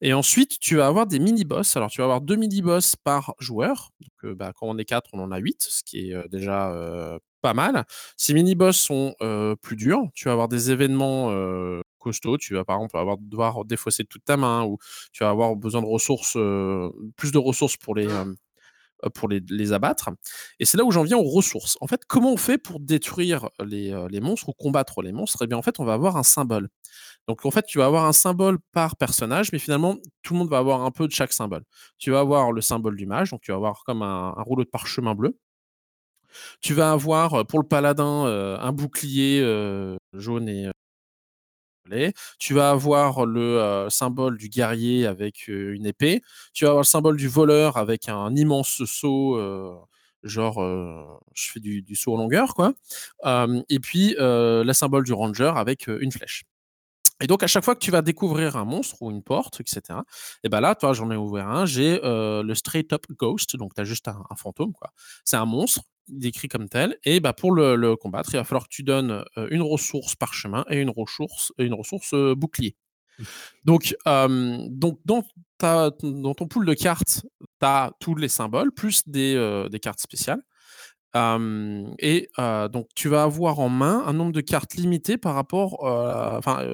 [0.00, 1.76] Et ensuite, tu vas avoir des mini-boss.
[1.76, 3.90] Alors, tu vas avoir deux mini-boss par joueur.
[4.00, 6.72] Donc, bah, quand on est quatre, on en a huit, ce qui est déjà
[7.42, 7.84] pas mal.
[8.16, 9.14] Ces mini-boss sont
[9.60, 10.04] plus durs.
[10.14, 11.30] Tu vas avoir des événements
[11.98, 12.38] costauds.
[12.38, 14.78] Tu vas, par exemple, avoir, devoir défausser toute ta main ou
[15.12, 18.24] tu vas avoir besoin de ressources, euh, plus de ressources pour les, euh,
[19.14, 20.10] pour les, les abattre.
[20.60, 21.76] Et c'est là où j'en viens aux ressources.
[21.80, 25.42] En fait, comment on fait pour détruire les, les monstres ou combattre les monstres?
[25.42, 26.68] Eh bien, en fait, on va avoir un symbole.
[27.28, 30.48] Donc, en fait, tu vas avoir un symbole par personnage, mais finalement, tout le monde
[30.50, 31.62] va avoir un peu de chaque symbole.
[31.98, 34.64] Tu vas avoir le symbole du mage, donc tu vas avoir comme un, un rouleau
[34.64, 35.36] de parchemin bleu.
[36.60, 39.40] Tu vas avoir, pour le paladin, euh, un bouclier
[40.14, 40.68] jaune et
[42.38, 46.22] Tu vas avoir le symbole du guerrier avec une épée.
[46.54, 49.38] Tu vas avoir le symbole du voleur avec un immense saut,
[50.22, 50.62] genre
[51.34, 52.72] je fais du, saut en longueur, quoi.
[53.68, 56.44] Et puis le symbole du ranger avec une flèche.
[57.20, 60.00] Et donc, à chaque fois que tu vas découvrir un monstre ou une porte, etc.,
[60.44, 63.74] et ben là, toi, j'en ai ouvert un, j'ai euh, le Straight Up Ghost, donc
[63.74, 64.92] tu as juste un, fantôme, quoi.
[65.24, 68.74] C'est un monstre, décrit comme tel, et bah, pour le, combattre, il va falloir que
[68.74, 72.76] tu donnes euh, une ressource parchemin et une ressource, une ressource euh, bouclier.
[73.64, 75.24] Donc, donc dans,
[75.90, 80.40] ton pool de cartes, tu as tous les symboles, plus des, cartes spéciales.
[81.16, 86.64] Et donc, tu vas avoir en main un nombre de cartes limité par rapport, enfin,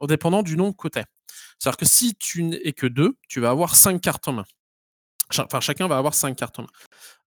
[0.00, 1.00] au dépendant du nombre que tu
[1.58, 4.44] C'est-à-dire que si tu n'es que deux, tu vas avoir cinq cartes en main.
[5.36, 6.68] Enfin, chacun va avoir cinq cartes en main.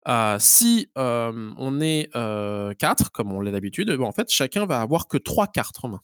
[0.08, 4.82] Euh, si euh, on est euh, quatre, comme on l'est d'habitude, en fait, chacun va
[4.82, 6.02] avoir que trois cartes en main.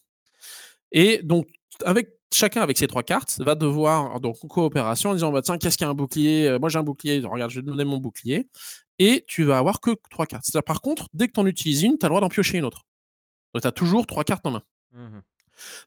[0.91, 1.47] Et donc,
[1.84, 5.58] avec chacun avec ses trois cartes, va devoir, donc en coopération, en disant bah, tiens,
[5.58, 7.21] qu'est-ce qu'il y a un bouclier Moi, j'ai un bouclier.
[7.25, 8.47] Regarde, je vais donner mon bouclier.
[8.99, 10.43] Et tu vas avoir que trois cartes.
[10.45, 12.58] C'est-à-dire, par contre, dès que tu en utilises une, tu as le droit d'en piocher
[12.58, 12.84] une autre.
[13.53, 14.63] Donc, tu as toujours trois cartes en main.
[14.91, 15.21] Mhm.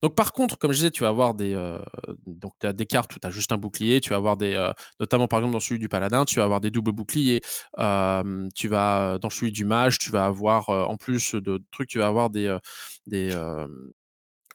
[0.03, 1.79] Donc par contre, comme je disais, tu vas avoir des, euh,
[2.27, 5.29] donc des cartes où tu as juste un bouclier, tu vas avoir des, euh, notamment
[5.29, 7.41] par exemple dans celui du paladin, tu vas avoir des doubles boucliers,
[7.79, 11.89] euh, tu vas dans celui du mage, tu vas avoir euh, en plus de trucs,
[11.89, 12.59] tu vas avoir des, euh,
[13.07, 13.67] des, euh,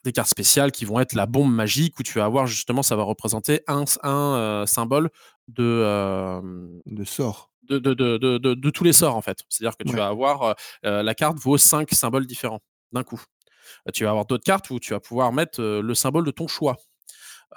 [0.04, 2.94] des cartes spéciales qui vont être la bombe magique où tu vas avoir justement, ça
[2.96, 5.10] va représenter un, un euh, symbole
[5.48, 6.40] de, euh,
[6.86, 7.50] de sort.
[7.68, 9.38] de, de, de, de, de- de tous les sorts en fait.
[9.48, 9.96] C'est-à-dire que tu Ouais.
[9.96, 10.52] vas avoir euh,
[10.84, 12.60] euh, la carte vaut cinq symboles différents
[12.92, 13.20] d'un coup.
[13.88, 16.48] Euh, Tu vas avoir d'autres cartes où tu vas pouvoir mettre le symbole de ton
[16.48, 16.76] choix.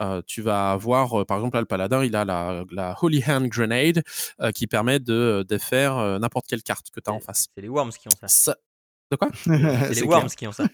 [0.01, 3.23] Euh, tu vas avoir, euh, par exemple, là, le paladin, il a la, la Holy
[3.27, 4.03] Hand Grenade
[4.39, 7.47] euh, qui permet de défaire n'importe quelle carte que tu as en face.
[7.55, 8.27] C'est les worms qui ont ça.
[8.27, 8.55] Ça-
[9.11, 9.29] De quoi?
[9.33, 9.49] C'est
[9.95, 10.35] les worms clair.
[10.35, 10.65] qui ont ça.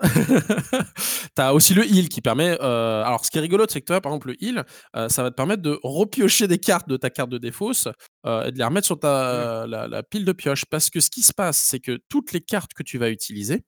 [1.34, 2.56] T'as aussi le heal qui permet.
[2.60, 4.64] euh, alors, ce qui est rigolo, c'est que toi, par exemple, le heal,
[4.96, 7.88] euh, ça va te permettre de repiocher des cartes de ta carte de défausse
[8.26, 10.64] euh, et de les remettre sur ta, la, la pile de pioche.
[10.66, 13.62] Parce que ce qui se passe, c'est que toutes les cartes que tu vas utiliser,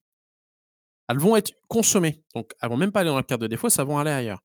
[1.11, 2.23] elles vont être consommées.
[2.35, 4.40] Donc, elles vont même pas aller dans la carte de défausse, elles vont aller ailleurs.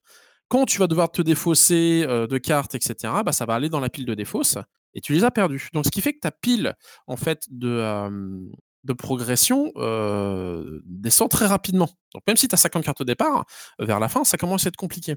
[0.47, 3.79] Quand tu vas devoir te défausser euh, de cartes, etc., bah, ça va aller dans
[3.79, 4.57] la pile de défausse
[4.93, 5.69] et tu les as perdues.
[5.73, 6.75] Donc, ce qui fait que ta pile,
[7.07, 11.89] en fait, de, euh, progression euh, descend très rapidement.
[12.13, 13.45] Donc, même si tu as 50 cartes au départ,
[13.79, 15.15] vers la fin, ça commence à être compliqué.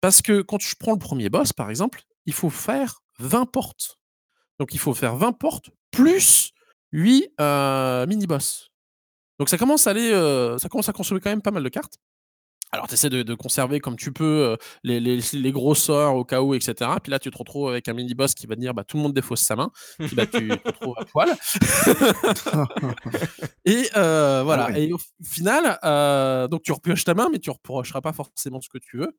[0.00, 3.98] Parce que quand tu prends le premier boss, par exemple, il faut faire 20 portes.
[4.58, 6.52] Donc, il faut faire 20 portes plus
[6.92, 8.69] 8 euh, mini-boss.
[9.40, 11.68] Donc, ça commence à aller, euh, ça commence à consommer quand même pas mal de
[11.68, 11.98] cartes.
[12.72, 16.14] Alors, tu essaies de, de conserver comme tu peux euh, les, les, les gros sorts
[16.14, 16.74] au cas où, etc.
[17.02, 19.02] Puis là, tu te retrouves avec un mini-boss qui va te dire bah, tout le
[19.02, 19.72] monde défausse sa main.
[19.98, 21.30] Puis bah, tu te retrouves à poil.
[23.64, 24.66] Et euh, voilà.
[24.68, 24.84] Ah ouais.
[24.84, 28.68] Et au final, euh, donc tu repioches ta main, mais tu reprocheras pas forcément ce
[28.68, 29.16] que tu veux.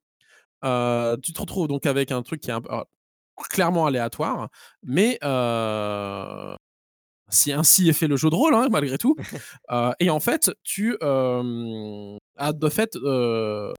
[1.21, 2.61] Tu te retrouves donc avec un truc qui est un
[3.49, 4.47] clairement aléatoire,
[4.83, 5.19] mais
[7.31, 9.15] si ainsi est fait le jeu de rôle, hein, malgré tout.
[9.71, 13.71] Euh, et en fait, tu euh, as de fait euh,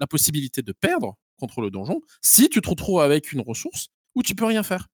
[0.00, 4.22] la possibilité de perdre contre le donjon si tu te retrouves avec une ressource où
[4.22, 4.88] tu peux rien faire.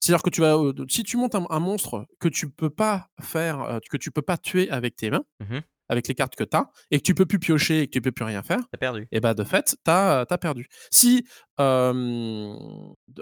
[0.00, 0.56] C'est-à-dire que tu vas,
[0.88, 4.38] si tu montes un, un monstre que tu peux pas faire, que tu peux pas
[4.38, 5.60] tuer avec tes mains, Mhm.
[5.88, 8.00] avec les cartes que tu as, et que tu peux plus piocher et que tu
[8.00, 9.06] peux plus rien faire, T'as perdu.
[9.10, 10.68] et bah de fait, tu as, perdu.
[10.90, 11.24] Si
[11.58, 11.62] tu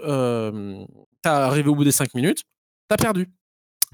[0.01, 2.39] as arrivé au bout des 5 minutes,
[2.89, 3.27] tu as perdu.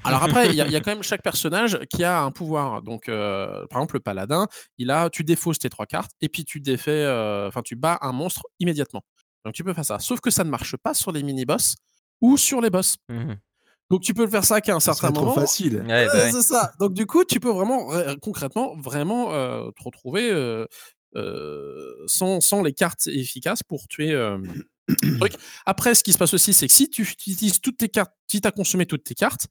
[0.04, 2.32] Alors après, il y, a- il y a quand même chaque personnage qui a un
[2.32, 2.82] pouvoir.
[2.82, 6.44] Donc, euh, par exemple, le paladin, il a, tu défausses tes trois cartes et puis
[6.46, 9.02] tu défais, euh, enfin, tu bats un monstre immédiatement.
[9.46, 10.00] Donc, tu peux faire ça.
[10.00, 11.76] Sauf que ça ne marche pas sur les mini-boss
[12.22, 12.98] ou sur les boss.
[13.10, 13.38] Mhm.
[13.90, 15.34] Donc tu peux le faire ça qu'à un Ça certain moment.
[15.36, 15.76] facile.
[15.86, 16.32] Ouais, bah Ouais, ouais.
[16.32, 16.72] c'est ça.
[16.80, 20.32] Donc du coup, tu peux vraiment, ré concrètement, vraiment, te retrouver,
[22.08, 24.14] sans sans les cartes efficaces pour tuer,
[25.20, 25.34] truc.
[25.66, 28.42] Après, ce qui se passe aussi, c'est que si tu utilises toutes tes cartes, si
[28.42, 29.48] tu as consommé toutes tes cartes,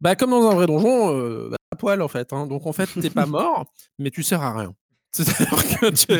[0.00, 2.46] bah, comme dans un vrai donjon, heu, bah, à poil, en fait, hein.
[2.46, 3.66] Donc en fait, tu es pas mort,
[3.98, 4.74] mais tu sers à rien.
[5.12, 6.12] C'est-à-dire que tu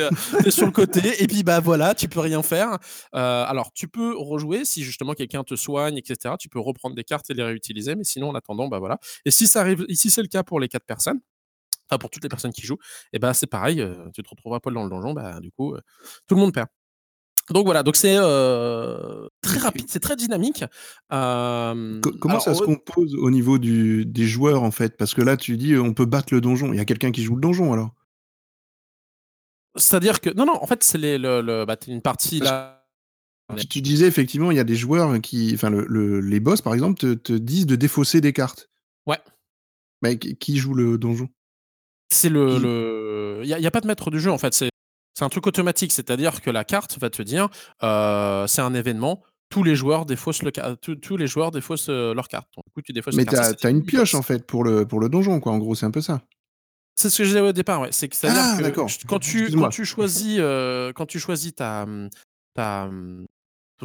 [0.48, 2.72] es, sur le côté et puis, bah, voilà, tu peux rien faire.
[3.14, 6.96] Heu, alors tu peux rejouer si justement quelqu'un te soigne et cetera, tu peux reprendre
[6.96, 8.98] des cartes et les réutiliser, mais sinon en attendant, bah, voilà.
[9.26, 11.20] Et si ça arrive si c'est le cas pour les 4 personnes,
[11.90, 12.78] enfin pour toutes les personnes qui jouent,
[13.12, 15.52] et bah, c'est pareil, heu, tu te retrouves à poil dans le donjon, bah, du
[15.52, 15.76] coup,
[16.28, 16.68] tout le monde perd.
[17.50, 20.64] Donc voilà, donc c'est, heu, très rapide, c'est très dynamique.
[21.10, 21.16] Co
[22.20, 24.96] comment alors ça se compose au niveau du des joueurs, en fait?
[24.96, 26.72] Parce que là, tu dis, on peut battre le donjon.
[26.72, 27.94] Il y a quelqu'un qui joue le donjon, alors?
[29.76, 32.78] C'est-à-dire que non, non, en fait, c'est les le le bah, une partie Parce là
[33.56, 36.60] tu tu disais effectivement, il y a des joueurs qui enfin le le les boss,
[36.60, 38.68] par exemple, te te disent de défausser des cartes.
[39.06, 39.18] Ouais.
[40.02, 41.28] Mais qui joue le donjon?
[42.10, 44.70] C'est le il y a a pas de maître du jeu, en fait, c'est
[45.18, 45.90] c'est un truc automatique.
[45.90, 47.48] C'est-à-dire que la carte va te dire,
[47.82, 52.14] heu, c'est un événement, tous les joueurs défaussent le tous tous les joueurs défaussent, heu,
[52.14, 52.48] leurs cartes.
[52.56, 55.08] Donc du coup, tu défausses Mais as une pioche, en fait, pour le pour le
[55.08, 56.20] donjon, quoi, en gros, c'est un peu ça?
[56.94, 57.88] C'est ce que je disais au départ, ouais.
[57.90, 58.70] C'est que c'est-à-dire Ah que
[59.08, 61.84] quand tu quand tu choisis, heu, quand tu choisis ta,
[62.54, 62.88] ta,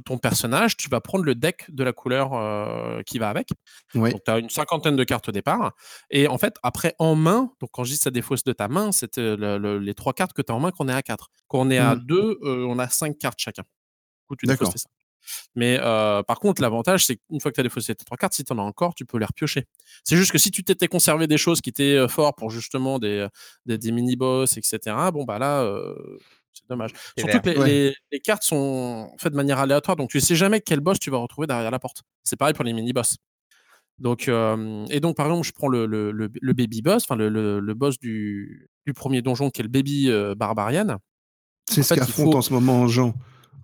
[0.01, 3.49] ton personnage, tu vas prendre le deck de la couleur, heu, qui va avec.
[3.95, 4.13] Ouais.
[4.13, 5.73] Donc tu as une cinquantaine de cartes au départ
[6.10, 8.91] et en fait, après en main, donc quand je dis ça défausse de ta main,
[8.91, 11.29] c'est, le le les 3 cartes que tu as en main qu'on est à 4.
[11.47, 11.97] Quand on est à Mmh.
[11.97, 13.63] 2, heu, on a 5 cartes chacun.
[13.63, 14.73] Du coup, tu défausses D'accord.
[14.73, 14.89] tes 5.
[15.56, 18.43] Mais par contre, l'avantage, c'est qu'une fois que tu as défaussé tes 3 cartes, si
[18.45, 19.65] tu en as encore, tu peux les repiocher.
[20.03, 22.99] C'est juste que si tu t'étais conservé des choses qui étaient, heu, forts pour justement
[22.99, 23.27] des,
[23.65, 25.63] des des mini boss et cetera, bon, bah, là,
[26.53, 26.91] c'est dommage.
[27.17, 27.41] Surtout vert.
[27.41, 27.67] que les Ouais.
[27.67, 31.09] les les cartes sont faites de manière aléatoire, donc tu sais jamais quel boss tu
[31.11, 32.01] vas retrouver derrière la porte.
[32.23, 33.17] C'est pareil pour les mini boss.
[33.99, 37.03] Donc hem et donc par exemple, je prends le le le b le baby boss,
[37.03, 40.97] enfin le le le boss du du 1er donjon qui est le baby, heu, barbarian.
[41.69, 43.13] C'est ce qu'affronte faut en ce moment Jean.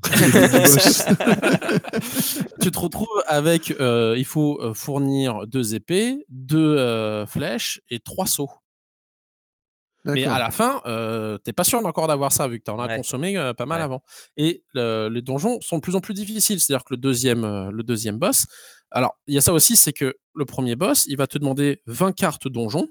[2.61, 8.25] Tu te retrouves avec, heu, il faut, fournir 2 épées, 2, heu, flèches et 3
[8.27, 8.49] seaux.
[10.05, 12.71] Mais à la fin, heu, tu es pas sûr encore d'avoir ça, vu que tu
[12.71, 12.89] en as Ouais.
[12.89, 13.81] consommé, heu, pas mal Ouais.
[13.81, 14.01] avant.
[14.37, 16.59] Et le les donjons sont de plus en plus difficiles.
[16.61, 18.45] C'est-à-dire que le 2e, heu, le 2e boss
[18.91, 21.81] alors il y a ça aussi, c'est que le 1er boss, il va te demander
[21.85, 22.89] 20 cartes donjon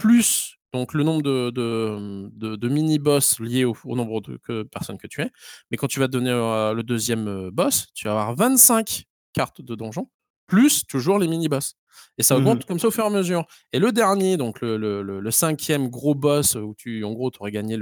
[0.00, 4.38] plus donc le nombre de de, mmh, de de mini boss liés au nombre de
[4.38, 5.30] que personnes que tu es.
[5.70, 9.60] Mais quand tu vas donner, heu, le 2e, heu, boss, tu vas avoir 25 cartes
[9.60, 10.08] de donjon,
[10.52, 11.74] plus toujours les mini boss.
[12.18, 12.58] Et ça Mmh mh.
[12.58, 13.46] augmente comme ça au fur et à mesure.
[13.72, 17.30] Et le dernier, donc le le le le 5e gros boss où tu en gros,
[17.30, 17.78] tu aurais gagné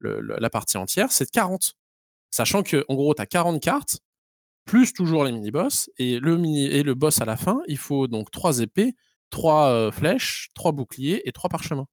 [0.00, 1.74] la partie entière, c'est de 40.
[2.30, 3.98] Sachant qu'en gros, tu as 40 cartes,
[4.66, 7.78] plus toujours les mini boss et le mini et le boss à la fin, il
[7.78, 8.94] faut donc 3 épées,
[9.30, 11.86] 3, heu, flèches, 3 boucliers et 3 parchemins.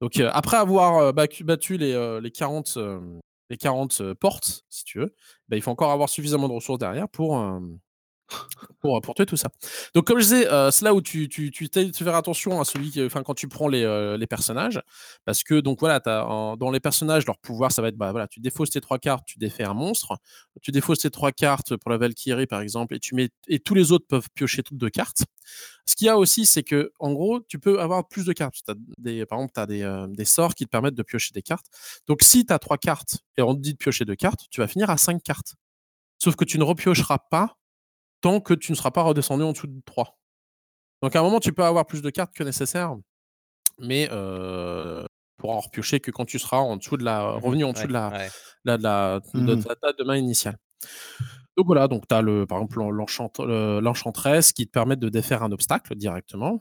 [0.00, 4.84] Donc heu, après avoir, bacu battu les, les 40, hem, les 40, heu, portes, si
[4.84, 5.14] tu veux,
[5.48, 7.36] bah, il faut encore avoir suffisamment de ressources derrière pour,
[8.80, 9.48] pour, pour tuer tout ça.
[9.94, 12.90] Donc comme je disais, heu, c'est là où tu tu tu tu attention à celui
[12.90, 14.80] qui quand tu prends les, heu, les personnages.
[15.24, 18.26] Parce que donc voilà, en dans les personnages, leur pouvoir, ça va être, bah, voilà,
[18.28, 20.16] tu défausses tes 3 cartes, tu défais un monstre.
[20.62, 23.74] Tu défausses tes 3 cartes pour la Valkyrie, par exemple, et tu mets et tous
[23.74, 25.24] les autres peuvent piocher toutes 2 cartes.
[25.86, 28.62] Ce qu'il y a aussi, c'est qu'en gros, tu peux avoir plus de cartes.
[28.98, 31.42] Des par exemple, tu as des, heu, des sorts qui te permettent de piocher des
[31.42, 31.66] cartes.
[32.06, 34.60] Donc si tu as 3 cartes et on te dit de piocher 2 cartes, tu
[34.60, 35.54] vas finir à 5 cartes.
[36.18, 37.56] Sauf que tu ne repiocheras pas
[38.22, 40.18] tant que tu ne seras pas redescendu en dessous de 3.
[41.02, 42.96] Donc à un moment, tu peux avoir plus de cartes que nécessaire,
[43.80, 47.38] mais heu, tu pourras en repiocher que quand tu seras en dessous de la Mmh
[47.38, 47.40] mh.
[47.46, 48.32] revenu en dessous Ouais, de la ouais.
[48.64, 49.56] la de la de Mmh
[49.98, 50.58] de main initiale.
[51.56, 54.96] Donc voilà, donc tu as le par exemple, l'en l'enchant le l'enchanteresse qui te permet
[54.96, 56.60] de défaire un obstacle directement.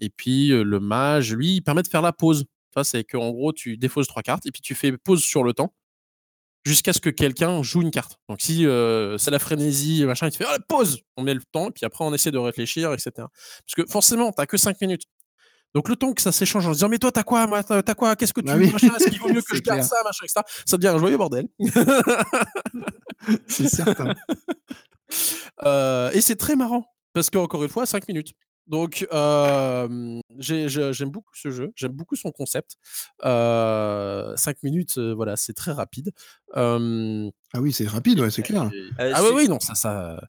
[0.00, 2.46] Et puis, le mage, lui, il permet de faire la pause.
[2.82, 5.74] C'est qu'en gros, tu défausses 3 cartes et puis tu fais pause sur le temps
[6.64, 8.18] jusqu'à ce que quelqu'un joue une carte.
[8.28, 11.42] Donc si, heu, c'est la frénésie, machin, il te fait: «Ah pause!» on met le
[11.52, 13.28] temps et puis après on essaie de réfléchir et cetera.
[13.28, 15.02] Parce que forcément, tu as que 5 minutes.
[15.74, 17.46] Donc le temps que ça s'échange en se disant: «Mais toi, tu as quoi?
[17.48, 18.14] Moi, tu as quoi?
[18.16, 18.94] Qu'est-ce que Bah tu oui, machin?
[18.94, 19.88] Est-ce qu'il vaut mieux que je garde clair.
[19.88, 20.24] ça?» machin.
[20.66, 21.48] Ça devient un joyeux bordel.
[23.48, 24.14] C'est certain.
[25.64, 28.32] Heu et c'est très marrant parce qu'encore une fois, 5 minutes.
[28.66, 30.20] Donc j'aime
[31.10, 32.76] beaucoup ce jeu, j'aime beaucoup son concept.
[33.24, 36.12] Heu, 5 minutes, heu, voilà, c'est très rapide.
[36.54, 36.78] Ah
[37.60, 38.70] oui, c'est rapide, ouais, c'est clair.
[38.74, 40.20] et Heu, ah oui, oui, non, ça ça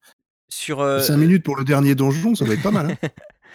[0.50, 2.98] sur, heu 5 heu minutes pour le dernier donjon, ça doit être pas mal, hein?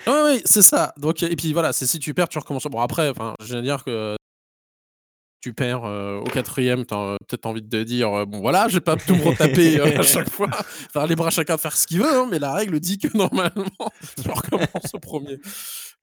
[0.07, 0.95] Oui, oui, c'est ça.
[0.97, 2.64] Donc et puis voilà, c'est si tu perds, tu recommences.
[2.64, 4.16] Bon après, enfin, je veux dire que
[5.41, 8.80] tu perds au quatrième, tu as peut-être envie de te dire bon voilà, je vais
[8.80, 10.51] pas tout me retaper à chaque fois.
[10.86, 13.09] Enfin, libre à chacun de faire ce qu'il veut, hein, mais la règle dit que
[13.16, 13.91] normalement,
[14.22, 15.38] tu recommences au premier.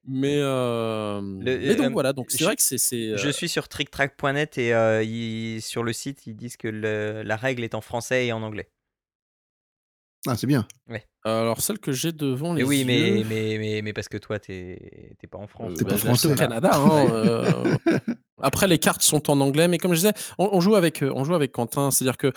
[0.10, 3.18] Mais, donc voilà, donc c'est vrai que c'est.
[3.18, 7.82] Je suis sur tricktrack.net et sur le site, ils disent que la règle est en
[7.82, 8.70] français et en anglais.
[10.26, 10.68] Ah, c'est bien.
[10.90, 11.06] Ouais.
[11.24, 12.86] Alors, celle que j'ai devant les oui, yeux.
[12.86, 14.78] mais, mais, mais, mais parce que toi, t'es
[15.30, 15.74] pas en France.
[15.76, 16.32] T'es pas bah, français.
[16.32, 16.72] au Canada.
[16.74, 17.78] hein,
[18.42, 21.36] Après, les cartes sont en anglais, mais comme je disais, on, joue, avec, on joue
[21.36, 21.92] avec Quentin.
[21.92, 22.32] C'est-à-dire que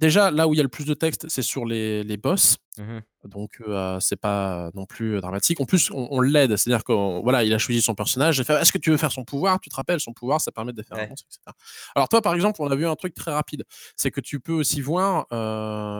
[0.00, 2.56] déjà, là où il y a le plus de texte, c'est sur les, les boss.
[2.78, 3.62] Mmh Donc,
[4.00, 5.60] c'est pas non plus dramatique.
[5.60, 6.56] En plus, on, l'aide.
[6.56, 8.40] C'est-à-dire que voilà, il a choisi son personnage.
[8.40, 9.60] Est-ce que tu veux faire son pouvoir?
[9.60, 11.54] Tu te rappelles, son pouvoir, ça permet de faire un monstre, etc.
[11.94, 13.64] Alors, toi, par exemple, on a vu un truc très rapide.
[13.96, 15.26] C'est que tu peux aussi voir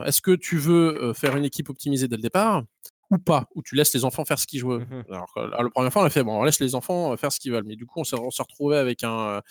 [0.07, 2.63] est-ce que tu veux faire une équipe optimisée dès le départ?
[3.11, 4.87] Ou pas, où tu laisses les enfants faire ce qu'ils veulent.
[4.89, 7.41] Mmh alors, la première fois, on a fait, bon, on laisse les enfants faire ce
[7.41, 7.65] qu'ils veulent.
[7.67, 9.43] Mais du coup, on s'est retrouvé avec un,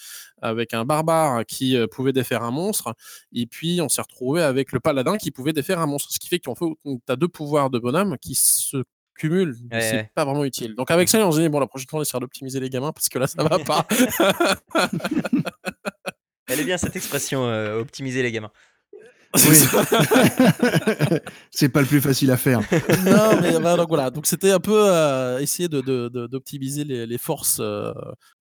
[0.42, 2.96] avec un barbare qui pouvait défaire un monstre,
[3.34, 6.12] et puis on s'est retrouvé avec le paladin qui pouvait défaire un monstre.
[6.12, 8.84] Ce qui fait qu'on fait, tu as deux pouvoirs de bonhomme qui se
[9.16, 10.76] cumulent, c'est pas vraiment utile.
[10.76, 12.94] Donc avec ça, on s'est dit, bon, la prochaine fois, on essaiera d'optimiser les gamins
[12.94, 13.86] parce que là, ça va pas.
[16.48, 17.44] Elle est bien cette expression,
[17.80, 18.52] optimiser les gamins.
[19.36, 19.42] Oui.
[21.52, 22.62] c'est pas le plus facile à faire.
[23.06, 24.10] non, mais bah, donc voilà.
[24.10, 27.94] Donc c'était un peu euh, essayer d'optimiser de, de, les, forces euh,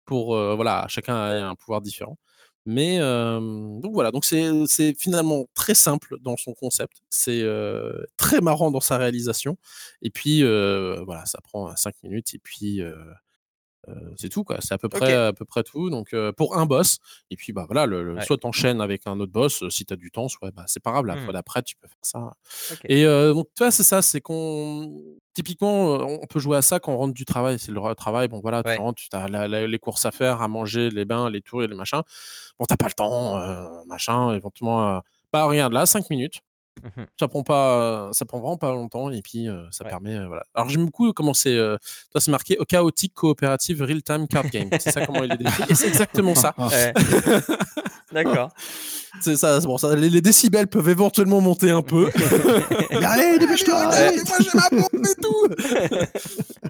[0.06, 2.16] pour euh, voilà, chacun a un pouvoir différent.
[2.64, 7.42] Mais donc voilà, donc c'est finalement très simple dans son concept, c'est
[8.18, 9.56] très marrant dans sa réalisation,
[10.02, 12.82] et puis voilà, ça prend 5 minutes, et puis
[14.16, 14.58] c'est tout quoi.
[14.60, 15.90] C'est à peu près à peu près tout.
[15.90, 16.98] Donc pour un boss
[17.30, 20.10] et puis bah voilà, le, soit t'enchaînes avec un autre boss si tu as du
[20.10, 21.06] temps, soit bah, c'est pas grave.
[21.06, 21.32] La fois mmh.
[21.32, 22.32] d'après tu peux faire ça.
[22.84, 25.02] Et donc tu vois c'est ça, c'est qu'on
[25.34, 27.58] typiquement on peut jouer à ça quand on rentre du travail.
[27.58, 28.28] C'est le travail.
[28.28, 31.42] Bon voilà, tu rentres, tu as les courses à faire, à manger, les bains, les
[31.42, 32.02] tours et les machins.
[32.58, 33.40] Bon t'as pas le temps,
[33.86, 34.34] machin.
[34.34, 36.40] Éventuellement, bah regarde là, 5 minutes.
[36.82, 40.44] Mmh ça prend pas, ça prend vraiment pas longtemps et puis ça permet, voilà.
[40.54, 41.56] Alors j'aime beaucoup comment c'est,
[42.10, 44.68] toi c'est marqué chaotique coopérative real time card game.
[44.72, 46.54] C'est ça comment il est décrit et c'est exactement ça.
[48.12, 48.50] D'accord.
[49.20, 52.10] C'est ça, bon, ça les, décibels peuvent éventuellement monter un peu.
[52.90, 53.94] Allez, dépêche-toi, moi
[54.40, 55.48] j'ai ma pompe et tout.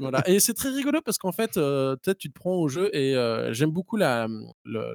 [0.01, 0.27] voilà.
[0.29, 3.15] Et c'est très rigolo parce qu'en fait, peut-être tu te prends au jeu et
[3.51, 4.29] j'aime beaucoup la,
[4.65, 4.95] le,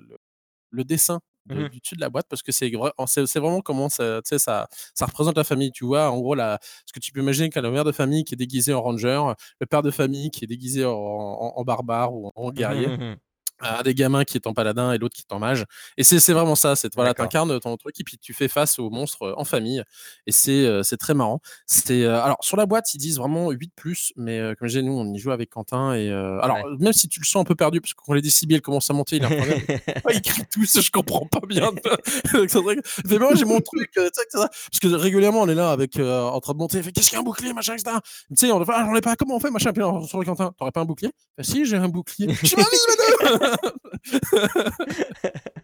[0.71, 1.19] le dessin
[1.49, 2.71] Mmh du dessus de la boîte parce que c'est
[3.05, 5.71] c'est vraiment comment ça, ça, ça représente la famille.
[5.71, 8.33] Tu vois, en gros, la, ce que tu peux imaginer qu'un mère de famille qui
[8.33, 12.51] est déguisé en ranger, le père de famille qui est déguisé en, barbare ou en,
[12.51, 12.87] guerrier.
[12.87, 13.17] Mmh
[13.61, 15.65] un des gamins qui est en paladin et l'autre qui est en mage.
[15.97, 16.75] Et c'est vraiment ça.
[16.75, 19.83] C'est voilà, t'incarnes ton truc et puis tu fais face aux monstres euh, en famille.
[20.27, 21.39] Et c'est euh, très marrant.
[21.65, 24.93] C'est euh, alors sur la boîte ils disent vraiment 8 plus, mais comme j'ai nous
[24.93, 27.81] on y joue avec Quentin et alors même si tu le sens un peu perdu
[27.81, 29.23] parce que quand les décibels commencent à monter, il,
[30.13, 31.71] il crie tous, je comprends pas bien.
[33.05, 36.59] mais moi j'ai mon truc, parce que régulièrement on est là avec en train de
[36.59, 37.97] monter, qu'est-ce qu'il y a un bouclier machin etc.
[38.29, 39.71] Tu sais on ah, j'en ai pas, comment on fait machin.
[39.73, 41.11] Puis sur le Quentin, t'aurais pas un bouclier?
[41.37, 42.33] Bah, Si j'ai un bouclier.
[42.33, 42.55] je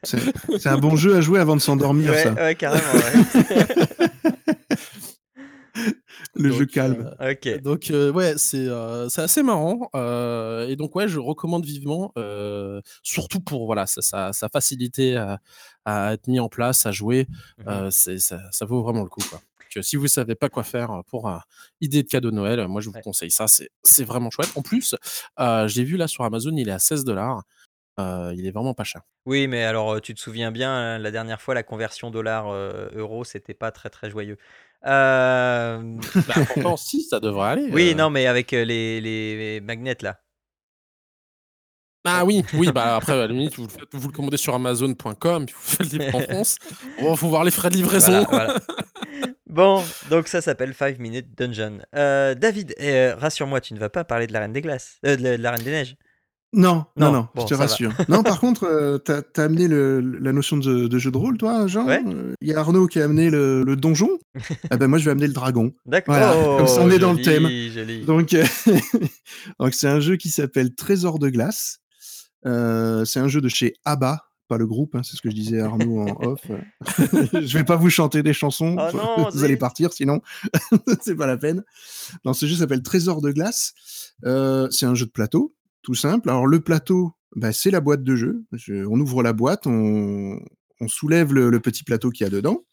[0.04, 2.34] c'est un bon jeu à jouer avant de s'endormir, ouais, ça.
[2.34, 2.84] Ouais, carrément.
[2.94, 3.48] Ouais.
[6.36, 7.14] le jeu calme.
[7.22, 7.62] Euh, ok.
[7.62, 9.90] Donc euh, ouais, c'est euh, c'est assez marrant
[10.68, 12.14] et donc ouais, je recommande vivement,
[13.04, 15.40] surtout pour voilà sa, sa, facilité à,
[15.86, 17.28] à, être mis en place, à jouer,
[17.92, 19.42] c'est ça, ça, vaut vraiment le coup quoi.
[19.76, 21.42] Donc, si vous savez pas quoi faire pour une
[21.82, 24.52] idée de cadeau de Noël, moi je vous conseille ça, c'est vraiment chouette.
[24.56, 24.96] En plus,
[25.68, 27.44] j'ai vu là sur Amazon, il est à 16 dollars
[28.36, 29.02] il est vraiment pas cher.
[29.26, 33.72] Oui, mais alors, tu te souviens bien, la dernière fois, la conversion dollar-euro, c'était pas
[33.72, 34.38] très, très joyeux.
[34.84, 40.20] Hem Bah, pourtant si, ça devrait aller, Oui, non, mais avec, les les magnets là.
[42.06, 44.56] Ah oui, oui, bah, après à la limite vous le faites vous le commandez sur
[44.56, 46.58] amazon.com, puis vous faites le livre en France.
[47.02, 48.26] Bon, faut voir les frais de livraison.
[48.30, 48.56] Voilà,
[49.48, 51.80] Bon, donc ça s'appelle Five Minute Dungeon.
[51.92, 52.74] David,
[53.18, 55.72] rassure-moi, tu ne vas pas parler de la Reine des Glaces, de la Reine des
[55.72, 55.98] Neiges?
[56.52, 57.94] Non, non, non, je te rassure.
[58.10, 61.88] Non, par contre, euh, tu as, amené la notion de, jeu de rôle, toi, Jean.
[61.88, 64.18] Euh, il y a Arnaud qui a amené le, donjon.
[64.72, 65.74] ah ben moi, je vais amener le dragon.
[65.86, 66.58] D'accord.
[66.58, 67.48] comme ça, on est dans le thème.
[67.48, 68.04] Joli.
[68.04, 68.46] Donc, euh,
[69.60, 71.82] donc c'est un jeu qui s'appelle Trésor de glace.
[72.44, 75.60] c'est un jeu de chez ABBA, pas le groupe, hein, c'est ce que je disais
[75.60, 76.42] à Arnaud en off.
[77.34, 80.22] je vais pas vous chanter des chansons, oh vous allez partir sinon,
[81.02, 81.64] c'est pas la peine.
[82.26, 83.74] Non, ce jeu s'appelle Trésor de glace.
[84.24, 85.54] c'est un jeu de plateau
[85.90, 86.30] tout simple.
[86.30, 88.46] Alors le plateau, bah, c'est la boîte de jeu.
[88.70, 90.40] on ouvre la boîte, on,
[90.86, 92.64] soulève le, petit plateau qu'il y a dedans.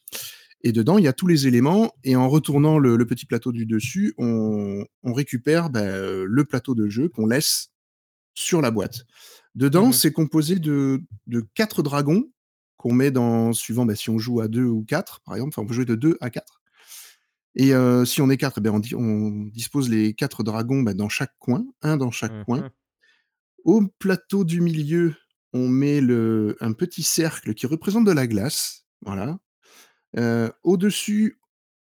[0.61, 1.95] Et dedans, il y a tous les éléments.
[2.05, 7.09] Et en retournant le, petit plateau du dessus, on, récupère bah, le plateau de jeu
[7.09, 7.71] qu'on laisse
[8.35, 9.07] sur la boîte.
[9.55, 12.25] Dedans, Mmh c'est composé de de 4 dragons
[12.77, 15.63] qu'on met dans suivant, bah, si on joue à 2 ou 4 par exemple, enfin
[15.63, 16.61] on peut jouer de 2 à 4
[17.55, 20.83] et heu, si on est 4, eh ben, on di on dispose les 4 dragons,
[20.83, 22.71] bah, dans chaque coin, 1 dans chaque Mmh coin.
[23.67, 25.15] Au plateau du milieu,
[25.53, 26.01] on met
[26.61, 28.87] un petit cercle qui représente de la glace.
[30.17, 31.39] Heu, au-dessus,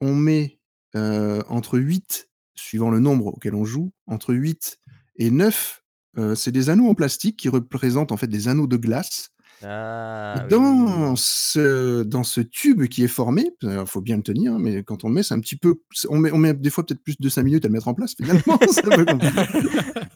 [0.00, 0.60] on met,
[0.96, 4.78] heu, entre 8, suivant le nombre auquel on joue, entre 8
[5.16, 5.82] et 9,
[6.18, 9.30] heu, c'est des anneaux en plastique qui représentent en fait des anneaux de glace
[9.62, 11.16] Ah dans oui!
[11.16, 15.04] ce dans ce tube qui est formé, alors faut bien le tenir, hein, mais quand
[15.04, 17.16] on le met, c'est un petit peu on met on met des fois peut-être plus
[17.18, 19.40] de 5 minutes à le mettre en place finalement, c'est un peu compliqué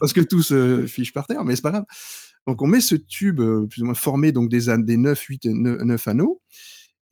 [0.01, 1.85] parce que tout se fiche par terre, mais c'est pas grave.
[2.47, 5.53] Donc on met ce tube, heu, plus ou moins formé donc des des 9-8 et
[5.53, 6.41] neu 9 anneaux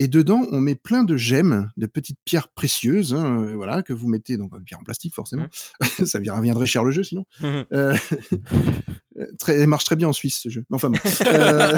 [0.02, 3.92] et dedans, on met plein de gemmes, de petites pierres précieuses, hein, heu, voilà, que
[3.92, 5.46] vous mettez donc une pierre en plastique forcément,
[5.80, 5.80] Mmh.
[6.06, 7.24] ça vi reviendrait cher le jeu sinon.
[7.40, 7.92] Mmh heu,
[9.38, 10.98] très marche très bien en Suisse ce jeu, enfin bon.
[11.26, 11.76] Heu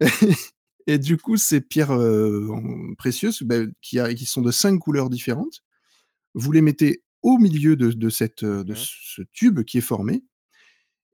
[0.86, 1.96] et du coup, ces pierres,
[2.96, 5.62] précieuses, bah, qui a qui sont de 5 couleurs différentes,
[6.34, 8.78] vous les mettez au milieu de de cette, heu, de Mmh mh.
[9.16, 10.22] ce tube qui est formé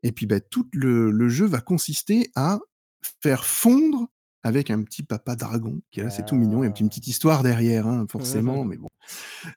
[0.04, 2.60] et puis, bah, tout le le jeu va consister à
[3.22, 4.06] faire fondre
[4.46, 6.62] avec un petit papa dragon qui est là, c'est tout mignon.
[6.62, 6.88] Il y a une Ah!
[6.88, 8.88] petite histoire derrière, hein, forcément, mais bon.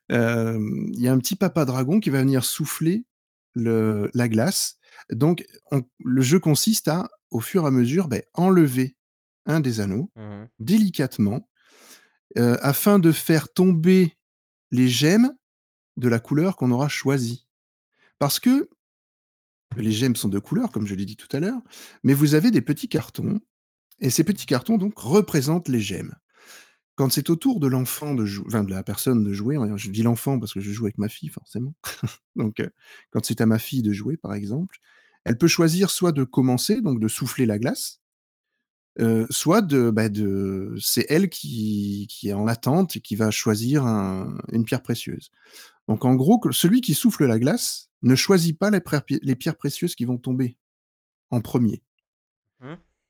[0.10, 3.06] Il y a un petit papa dragon qui va venir souffler
[3.54, 4.78] le la glace.
[5.12, 8.96] Donc on le jeu consiste à, au fur et à mesure, beh, enlever
[9.46, 10.48] un des anneaux Mmh mh.
[10.60, 11.50] délicatement,
[12.36, 14.16] afin de faire tomber
[14.72, 15.34] les gemmes
[15.98, 17.48] de la couleur qu'on aura choisie.
[18.20, 18.70] Parce que
[19.78, 21.62] les gemmes sont de couleur, comme je l'ai dit tout à l'heure,
[22.04, 23.40] mais vous avez des petits cartons
[24.02, 26.16] et ces petits cartons donc représentent les gemmes.
[26.96, 29.90] Quand c'est au tour de l'enfant de jou enfin de la personne de jouer, je
[29.90, 31.74] dis l'enfant parce que je joue avec ma fille forcément.
[32.36, 32.72] Donc heu,
[33.12, 34.80] quand c'est à ma fille de jouer, par exemple,
[35.26, 38.02] elle peut choisir soit de commencer, donc de souffler la glace
[39.00, 43.86] heu, soit de, bah, de c'est elle qui est en attente et qui va choisir
[43.86, 45.32] un une pierre précieuse.
[45.88, 50.06] Donc en gros, celui qui souffle la glace ne choisit pas les pierres précieuses qui
[50.06, 50.58] vont tomber
[51.32, 51.84] en 1er.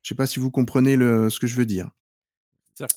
[0.10, 1.92] Je sais pas si vous comprenez le ce que je veux dire?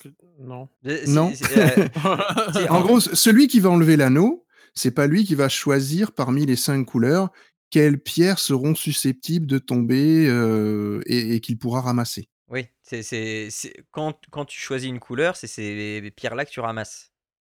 [0.01, 0.09] Que
[0.39, 0.67] non.
[1.09, 1.31] Non?
[1.35, 1.45] si
[2.71, 6.47] En gros, ce celui qui va enlever l'anneau, c'est pas lui qui va choisir parmi
[6.47, 7.29] les 5 couleurs
[7.69, 12.31] quelles pierres seront susceptibles de tomber, heu et et qu'il pourra ramasser.
[12.49, 13.51] Oui, c'est
[13.91, 17.13] quand quand tu choisis une couleur, c'est ces pierres-là que tu ramasses?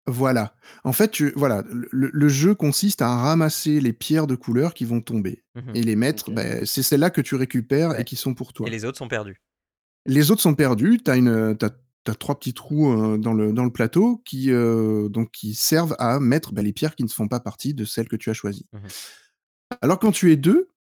[0.07, 0.55] Voilà.
[0.85, 5.01] En fait, tu voilà, le jeu consiste à ramasser les pierres de couleur qui vont
[5.01, 5.77] tomber Mmh mh.
[5.77, 8.69] et les mettre, beh, c'est celles-là que tu récupères et qui sont pour et toi.
[8.69, 9.41] les autres sont perdus?
[10.07, 11.01] Les autres sont perdus.
[11.05, 15.55] Tu as 3 petits trous, heu, dans le dans le plateau qui, heu, donc qui
[15.55, 18.31] servent à mettre, bah, les pierres qui ne font pas partie de celles que tu
[18.31, 18.67] as choisies.
[18.73, 18.89] Mmh mh.
[19.83, 20.71] Alors quand tu es 2,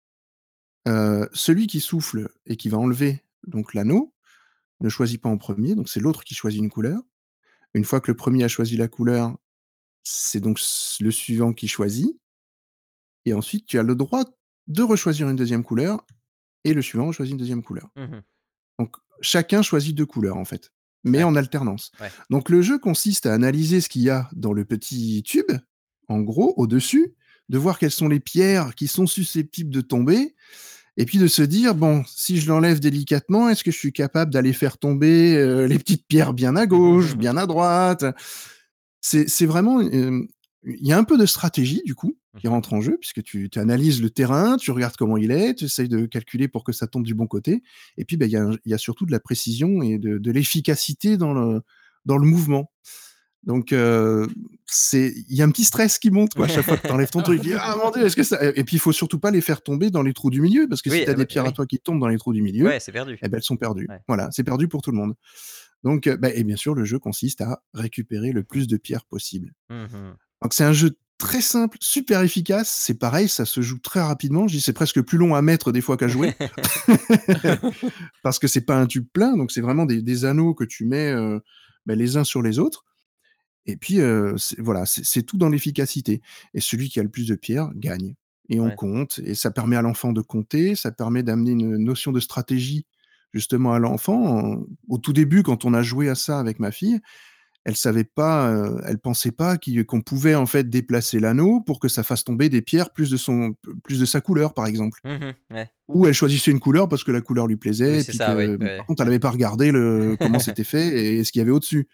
[0.88, 4.12] heu, celui qui souffle et qui va enlever donc l'anneau,
[4.80, 7.00] ne choisit pas en 1er, donc c'est l'autre qui choisit une couleur.
[7.74, 9.36] Une fois que le 1er a choisi la couleur,
[10.04, 10.60] c'est donc
[11.00, 12.16] le suivant qui choisit
[13.26, 14.24] et ensuite tu as le droit
[14.68, 16.04] de rechoisir une 2e couleur
[16.64, 17.90] et le suivant choisit une 2e couleur.
[17.96, 18.20] Mmh
[19.20, 20.70] chacun choisit 2 couleurs en fait,
[21.04, 21.24] mais Ouais.
[21.24, 21.90] en alternance.
[22.00, 22.10] Ouais.
[22.30, 25.52] Donc le jeu consiste à analyser ce qu'il y a dans le petit tube,
[26.08, 27.14] en gros, au-dessus,
[27.48, 30.34] de voir quelles sont les pierres qui sont susceptibles de tomber
[30.96, 34.32] et puis de se dire: «Bon, si je l'enlève délicatement, est-ce que je suis capable
[34.32, 38.04] d'aller faire tomber, heu, les petites pierres bien à gauche, bien à droite?»
[39.00, 40.26] c'est vraiment, il
[40.64, 42.48] y a un peu de stratégie du coup, qui mh.
[42.48, 45.64] rentre en jeu puisque tu tu analyses le terrain, tu regardes comment il est, tu
[45.66, 47.62] essayes de calculer pour que ça tombe du bon côté
[47.96, 49.98] et puis, bah, il y a un il y a surtout de la précision et
[49.98, 51.62] de de l'efficacité dans le
[52.04, 52.70] dans le mouvement.
[53.44, 54.26] Donc heu,
[54.66, 56.92] c'est il y a un petit stress qui monte quoi, à chaque fois que tu
[56.92, 59.20] enlèves ton truc, dis: «Ah mon Dieu, est-ce que ça» et puis il faut surtout
[59.20, 61.14] pas les faire tomber dans les trous du milieu parce que si tu as ah
[61.14, 63.18] des oui, pierres à toi qui tombent dans les trous du milieu Ouais, c'est perdu.
[63.22, 63.86] et bah, elles sont perdues.
[63.88, 64.00] Ouais.
[64.08, 65.14] Voilà, c'est perdu pour tout le monde.
[65.84, 68.76] Donc heu, bah et bien sûr, le jeu consiste à récupérer le Mmh plus de
[68.76, 69.52] pierres possible.
[69.68, 70.16] Mmh mh.
[70.42, 74.48] Donc c'est un jeu très simple, super efficace, c'est pareil, ça se joue très rapidement.
[74.48, 76.34] Je dis: «C'est presque plus long à mettre des fois qu'à jouer».
[78.22, 80.84] Parce que c'est pas un tube plein, donc c'est vraiment des des anneaux que tu
[80.86, 81.40] mets, heu,
[81.86, 82.84] bah, les uns sur les autres
[83.66, 83.98] et puis,
[84.38, 86.22] c'est voilà, c'est c'est tout dans l'efficacité
[86.54, 88.14] et celui qui a le plus de pierres gagne
[88.48, 88.72] et on Ouais.
[88.72, 92.86] compte et ça permet à l'enfant de compter, ça permet d'amener une notion de stratégie
[93.34, 94.56] justement à l'enfant.
[94.88, 97.00] Au tout début, quand on a joué à ça avec ma fille,
[97.66, 101.88] elle savait pas, heu, elle pensait pas qu'on pouvait en fait déplacer l'anneau pour que
[101.88, 105.00] ça fasse tomber des pierres plus de son plus de sa couleur, par exemple.
[105.04, 105.52] Mmh.
[105.52, 105.68] Ouais.
[105.88, 108.18] Ou elle choisissait une couleur parce que la couleur lui plaisait Oui, et c'est puis
[108.18, 109.14] ça, oui, que ouais, par contre, elle ouais.
[109.14, 111.88] avait pas regardé le comment c'était fait et ce qu'il y avait au-dessus.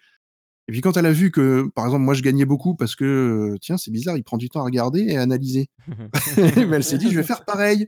[0.67, 3.55] Et puis quand elle a vu que, par exemple, moi je gagnais beaucoup parce que,
[3.59, 5.69] tiens, c'est bizarre, il prend du temps à regarder et à analyser.
[6.37, 7.87] Ben, elle s'est dit, je vais faire pareil.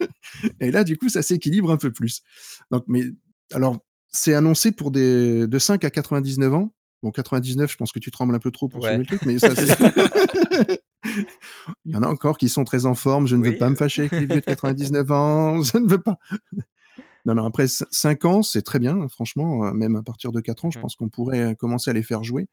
[0.60, 2.20] et là, du coup, ça s'équilibre un peu plus.
[2.70, 3.04] Donc, mais
[3.54, 6.72] alors, c'est annoncé pour des de 5 à 99 ans.
[7.06, 8.98] Bon, 99, je pense que tu trembles un peu trop pour Ouais.
[8.98, 9.62] le truc, mais ça, c'est.
[11.84, 13.28] Il y en a encore qui sont très en forme.
[13.28, 15.62] Je ne veux pas me fâcher avec les vieux de 99 ans.
[15.62, 16.18] Je ne veux pas.
[17.24, 19.66] Non, non, après 5 ans, c'est très bien, franchement.
[19.66, 20.82] euh, Même à partir de 4 ans, je Mhm.
[20.82, 22.48] pense qu'on pourrait euh, commencer à les faire jouer.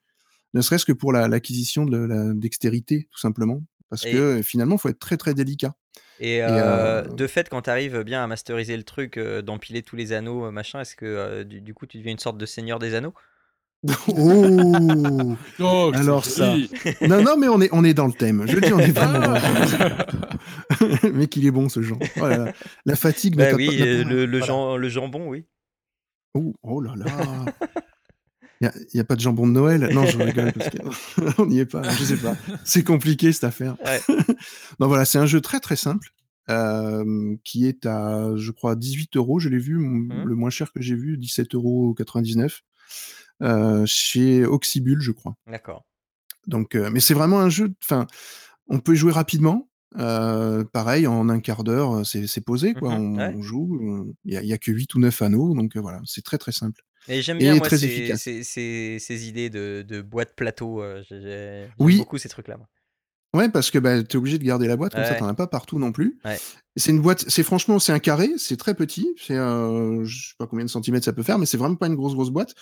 [0.53, 3.61] Ne serait-ce que pour la- l'acquisition de la dextérité, tout simplement.
[3.89, 5.73] Parce Et- que euh, finalement, il faut être très très délicat.
[6.19, 9.81] Et, euh, euh, de fait, quand tu arrives bien à masteriser le truc, euh, d'empiler
[9.81, 12.77] tous les anneaux, machin, est-ce que du, du coup tu deviens une sorte de seigneur
[12.77, 13.15] des anneaux?
[14.07, 16.55] Oh Oh, Alors ça.
[17.01, 18.45] Non, non, mais on est, on est dans le thème.
[18.47, 19.77] Je le dis, on est vraiment dans le
[20.99, 21.13] thème.
[21.13, 21.99] Mais qu'il est bon, ce genre.
[22.21, 22.53] Oh là là.
[22.85, 24.45] La fatigue ne Bah t'a oui, pas- n'a euh, pas- le, le, voilà.
[24.53, 25.45] jam- le jambon, oui.
[26.33, 27.05] Oh, oh là là
[28.61, 29.89] Il n'y a, pas de jambon de Noël?
[29.93, 30.69] Non, je rigole parce
[31.35, 32.35] qu'on n'y est pas, je sais pas.
[32.63, 33.75] C'est compliqué cette affaire.
[33.85, 33.99] Ouais.
[34.79, 36.07] non, voilà, c'est un jeu très très simple
[36.49, 39.39] euh, qui est à, je crois, 18 euros.
[39.39, 40.23] Je l'ai vu, m- Mhm.
[40.25, 41.95] le moins cher que j'ai vu, 17,99 euros
[43.85, 45.35] chez Oxybul, je crois.
[45.49, 45.83] D'accord.
[46.47, 47.73] Donc, euh, mais c'est vraiment un jeu.
[47.83, 48.05] Enfin,
[48.67, 49.69] on peut y jouer rapidement.
[49.99, 52.97] euh, pareil, en un quart d'heure, euh, c'est posé, quoi.
[52.97, 53.33] Mhm, on, ouais.
[53.37, 53.79] on joue.
[54.07, 56.51] euh, Il n'y a, que 8 ou 9 anneaux, donc euh, voilà, c'est très très
[56.51, 56.81] simple.
[57.07, 58.21] Et j'aime Et bien moi très ces, efficace.
[58.23, 60.81] ces, ces- ces idées de, de boîte plateau.
[60.81, 61.97] euh, j'ai- j'ai- J'aime Oui.
[61.97, 62.57] beaucoup ces trucs-là.
[63.35, 65.19] Ouais, parce que bah, tu es obligé de garder la boîte, comme ça, Ouais.
[65.19, 66.17] t'en as pas partout non plus.
[66.25, 66.39] Ouais.
[66.75, 70.35] C'est une boîte, c'est franchement, c'est un carré, c'est très petit, c'est, euh, je sais
[70.39, 72.53] pas combien de centimètres ça peut faire, mais c'est vraiment pas une grosse, grosse boîte.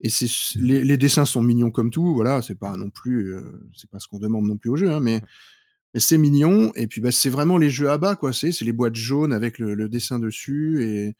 [0.00, 3.42] Et c'est, les, les dessins sont mignons comme tout, voilà, c'est pas non plus, euh,
[3.76, 5.20] c'est pas ce qu'on demande non plus au jeu, hein, mais,
[5.92, 6.72] mais c'est mignon.
[6.76, 9.58] Et puis, bah, c'est vraiment les jeux à bas, quoi, c'est, les boîtes jaunes avec
[9.58, 11.16] le, le dessin dessus, et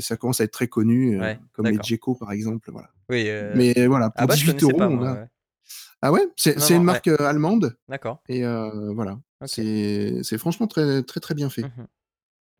[0.00, 1.78] ça commence à être très connu, euh, Ouais, comme les.
[1.82, 2.90] Djeco, par exemple, voilà.
[3.08, 3.24] Oui.
[3.28, 5.08] euh, Mais voilà, pour ah bah je 18 connaissais euros, pas on moi.
[5.08, 5.14] a.
[5.14, 5.26] ouais.
[6.02, 7.76] Ah ouais, c'est, une marque allemande?
[7.88, 8.22] D'accord.
[8.28, 8.42] Et
[8.94, 11.62] voilà, c'est franchement très très très bien fait.
[11.62, 11.86] Mhm.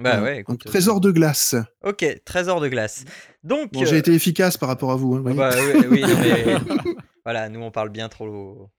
[0.01, 0.67] Bah ouais, écoute.
[0.67, 1.55] euh, trésor de glace.
[1.85, 3.05] Ok, trésor de glace.
[3.45, 3.73] Donc.
[3.73, 5.15] Bon, j'ai euh, été efficace par rapport à vous.
[5.15, 5.37] hein, ah voyez.
[5.39, 5.51] bah
[5.91, 6.45] oui, oui, mais
[7.25, 8.71] voilà, nous on parle bien trop.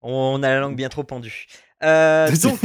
[0.00, 1.46] On a la langue bien trop pendue.
[1.82, 2.60] Euh, donc,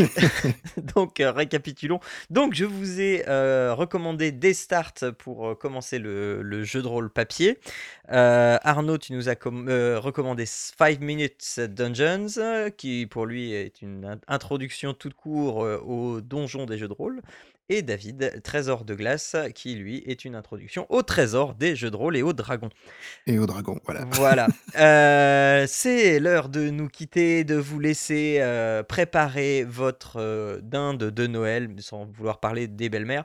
[0.95, 1.99] donc euh, récapitulons.
[2.29, 7.09] Donc, je vous ai euh, recommandé des starts pour commencer le, le jeu de rôle
[7.11, 7.59] papier.
[8.07, 14.19] Arnaud, tu nous as com- recommandé 5 Minutes Dungeons, qui pour lui est une in-
[14.27, 17.21] introduction toute court au donjon des jeux de rôle.
[17.69, 21.95] Et David, Trésor de glace, qui lui est une introduction au trésor des jeux de
[21.95, 22.69] rôle et aux dragons.
[23.25, 24.05] Et au dragon, voilà.
[24.11, 24.47] Voilà.
[24.79, 31.27] Euh, c'est l'heure de nous quitter, de vous laisser euh, préparer votre euh, dinde de
[31.27, 33.23] Noël, sans vouloir parler des belles-mères.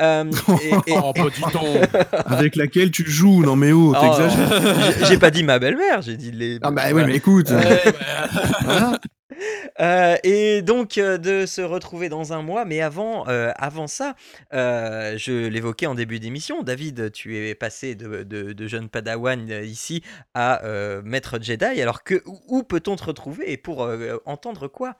[0.00, 0.24] Euh,
[0.62, 1.12] et- et- Oh.
[2.26, 4.98] Avec laquelle tu joues, non mais oh, Oh, t'exagères.
[4.98, 6.58] j'ai- J'ai pas dit ma belle-mère, j'ai dit les.
[6.62, 7.50] Ah bah oui, mais écoute.
[7.50, 8.98] Ouais, bah, voilà.
[9.80, 14.16] Euh, et donc euh, de se retrouver dans un mois, mais avant, euh, avant ça,
[14.52, 20.02] je l'évoquais en début d'émission, David, tu es passé de, de, de jeune padawan ici
[20.34, 20.62] à
[21.04, 23.88] maître Jedi, alors que où, peut-on te retrouver et pour
[24.24, 24.96] entendre quoi?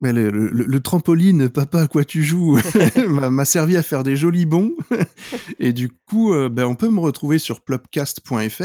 [0.00, 2.58] Mais le, le- le trampoline, papa, à quoi tu joues,
[3.08, 4.72] m'a servi à faire des jolis bons.
[5.58, 8.62] Et du coup, ben, on peut me retrouver sur plopcast.fr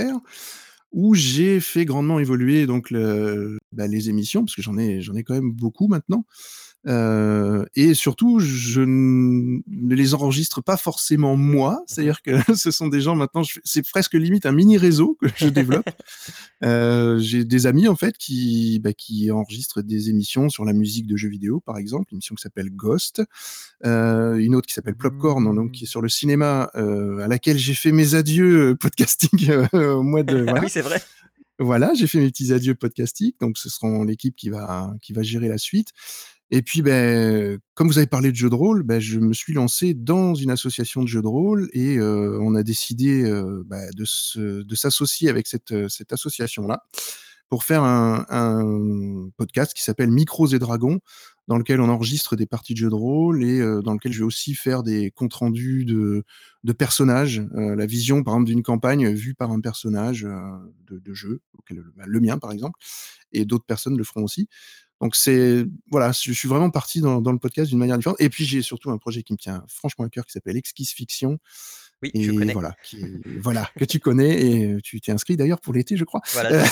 [0.91, 3.59] où j'ai fait grandement évoluer donc ben,
[3.91, 6.25] les émissions, parce que j'en ai, j'en ai quand même beaucoup maintenant.
[6.87, 9.61] Euh, et surtout, je ne
[9.93, 14.45] les enregistre pas forcément moi, c'est-à-dire que ce sont des gens maintenant, c'est presque limite
[14.45, 15.89] un mini réseau que je développe.
[16.63, 21.07] Euh, j'ai des amis en fait qui, bah, qui enregistrent des émissions sur la musique
[21.07, 23.23] de jeux vidéo, par exemple, une émission qui s'appelle Ghost,
[23.83, 27.73] euh, une autre qui s'appelle Plopcorn, donc qui est sur le cinéma, à laquelle j'ai
[27.73, 30.61] fait mes adieux podcasting au mois de Ah voilà.
[30.61, 31.01] oui, c'est vrai.
[31.57, 35.23] Voilà, j'ai fait mes petits adieux podcasting, donc ce seront l'équipe qui va, qui va
[35.23, 35.93] gérer la suite.
[36.53, 39.53] Et puis, ben, comme vous avez parlé de jeux de rôle, ben, je me suis
[39.53, 43.89] lancé dans une association de jeux de rôle et euh, on a décidé euh, ben,
[43.95, 46.83] de, s'associer avec cette, euh, association-là
[47.47, 50.99] pour faire un, podcast qui s'appelle Micros et Dragons,
[51.47, 54.25] dans lequel on enregistre des parties de jeux de rôle et dans lequel je vais
[54.25, 56.23] aussi faire des comptes rendus de,
[56.71, 60.25] personnages, la vision par exemple d'une campagne vue par un personnage
[60.87, 62.79] de, jeu, le mien par exemple,
[63.33, 64.47] et d'autres personnes le feront aussi.
[65.01, 68.21] Donc c'est voilà, je suis vraiment parti dans, dans le podcast d'une manière différente.
[68.21, 70.91] Et puis j'ai surtout un projet qui me tient franchement à cœur qui s'appelle Exquise
[70.91, 71.39] Fiction.
[72.03, 72.53] Oui, Et je connais.
[72.53, 73.05] voilà, qui
[73.41, 76.21] voilà, que tu connais et tu t'es inscrit d'ailleurs pour l'été, je crois.
[76.33, 76.65] Voilà,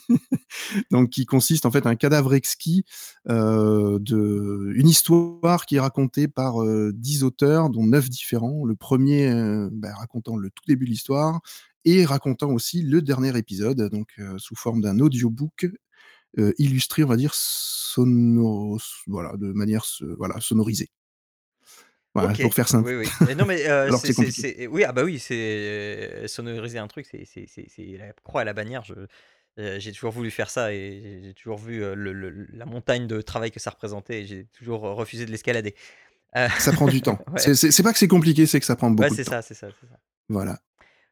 [0.90, 2.84] donc qui consiste en fait un cadavre exquis
[3.28, 8.74] euh, de une histoire qui est racontée par euh, dix auteurs dont neuf différents le
[8.74, 11.40] premier euh, bah, racontant le tout début de l'histoire
[11.84, 15.68] et racontant aussi le dernier épisode, donc sous forme d'un audiobook
[16.58, 18.80] illustré, on va dire, sonor...
[19.06, 19.84] voilà, de manière
[20.16, 20.90] voilà, sonorisée.
[22.14, 22.88] Voilà, pour faire simple.
[22.88, 23.34] Oui, oui.
[23.36, 23.58] non, mais
[24.30, 28.84] c'est oui, ah bah oui, c'est sonoriser un truc, c'est la croix à la bannière.
[28.84, 28.94] Je
[29.78, 33.58] j'ai toujours voulu faire ça et j'ai toujours vu le, la montagne de travail que
[33.58, 35.74] ça représentait et j'ai toujours refusé de l'escalader.
[36.58, 37.18] Ça prend du temps.
[37.36, 39.16] C'est pas que c'est compliqué, c'est que ça prend beaucoup de temps.
[39.16, 39.68] c'est ça, c'est ça.
[40.28, 40.60] Voilà.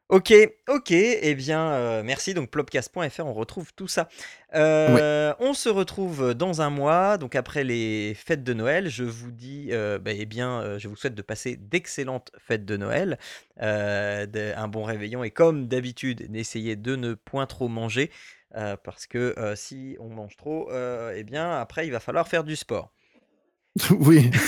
[0.09, 0.33] Ok,
[0.69, 2.33] ok, eh bien, euh, merci.
[2.33, 4.07] Donc, plopcast.fr, on retrouve tout ça.
[4.55, 8.87] Euh, on se retrouve dans un mois, donc après les fêtes de Noël.
[8.89, 12.77] Je vous dis, euh, bah, eh bien, je vous souhaite de passer d'excellentes fêtes de
[12.77, 13.17] Noël,
[13.57, 18.09] un bon réveillon, et comme d'habitude, n'essayez de ne point trop manger,
[18.83, 22.93] parce que si on mange trop, eh bien, après, il va falloir faire du sport.
[23.99, 24.31] Oui.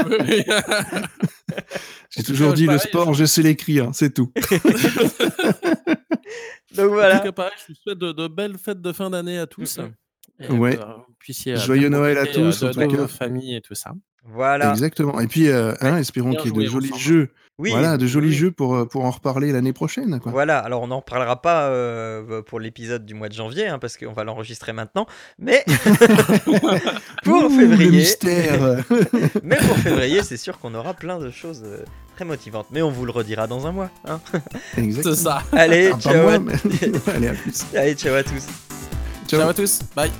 [2.10, 4.32] J'ai toujours dit le sport, je sais l'écrire, c'est tout.
[6.74, 7.22] Donc voilà.
[7.24, 7.30] je
[7.68, 9.78] vous souhaite de, belles fêtes de fin d'année à tous.
[10.48, 10.78] ouais.
[11.56, 13.08] Joyeux Noël à tous, en tout cas.
[13.08, 13.92] famille et tout ça.
[14.24, 14.70] Voilà.
[14.70, 15.18] Exactement.
[15.20, 17.30] Et puis, euh, hein, espérons qu'il y ait de jolis jeux.
[17.60, 20.18] Oui, voilà, de jolis jeux pour, euh, pour en reparler l'année prochaine.
[20.18, 20.32] Quoi.
[20.32, 23.96] Voilà, alors on n'en reparlera pas euh, pour l'épisode du mois de janvier, hein, parce
[23.98, 25.06] qu'on va l'enregistrer maintenant.
[25.38, 25.62] Mais
[27.24, 27.90] pour février.
[27.90, 28.78] mystère.
[29.42, 31.62] mais pour février, c'est sûr qu'on aura plein de choses
[32.16, 32.66] très motivantes.
[32.70, 33.90] Mais on vous le redira dans un mois.
[34.08, 34.20] Hein.
[34.78, 35.14] Exactement.
[35.14, 35.42] C'est ça.
[35.52, 36.22] Allez, Ah, ciao.
[36.22, 36.52] moi, à- mais-
[37.14, 37.64] Allez, à plus.
[37.76, 38.46] Allez, ciao à tous.
[39.28, 39.80] Ciao à tous.
[39.94, 40.10] Bye.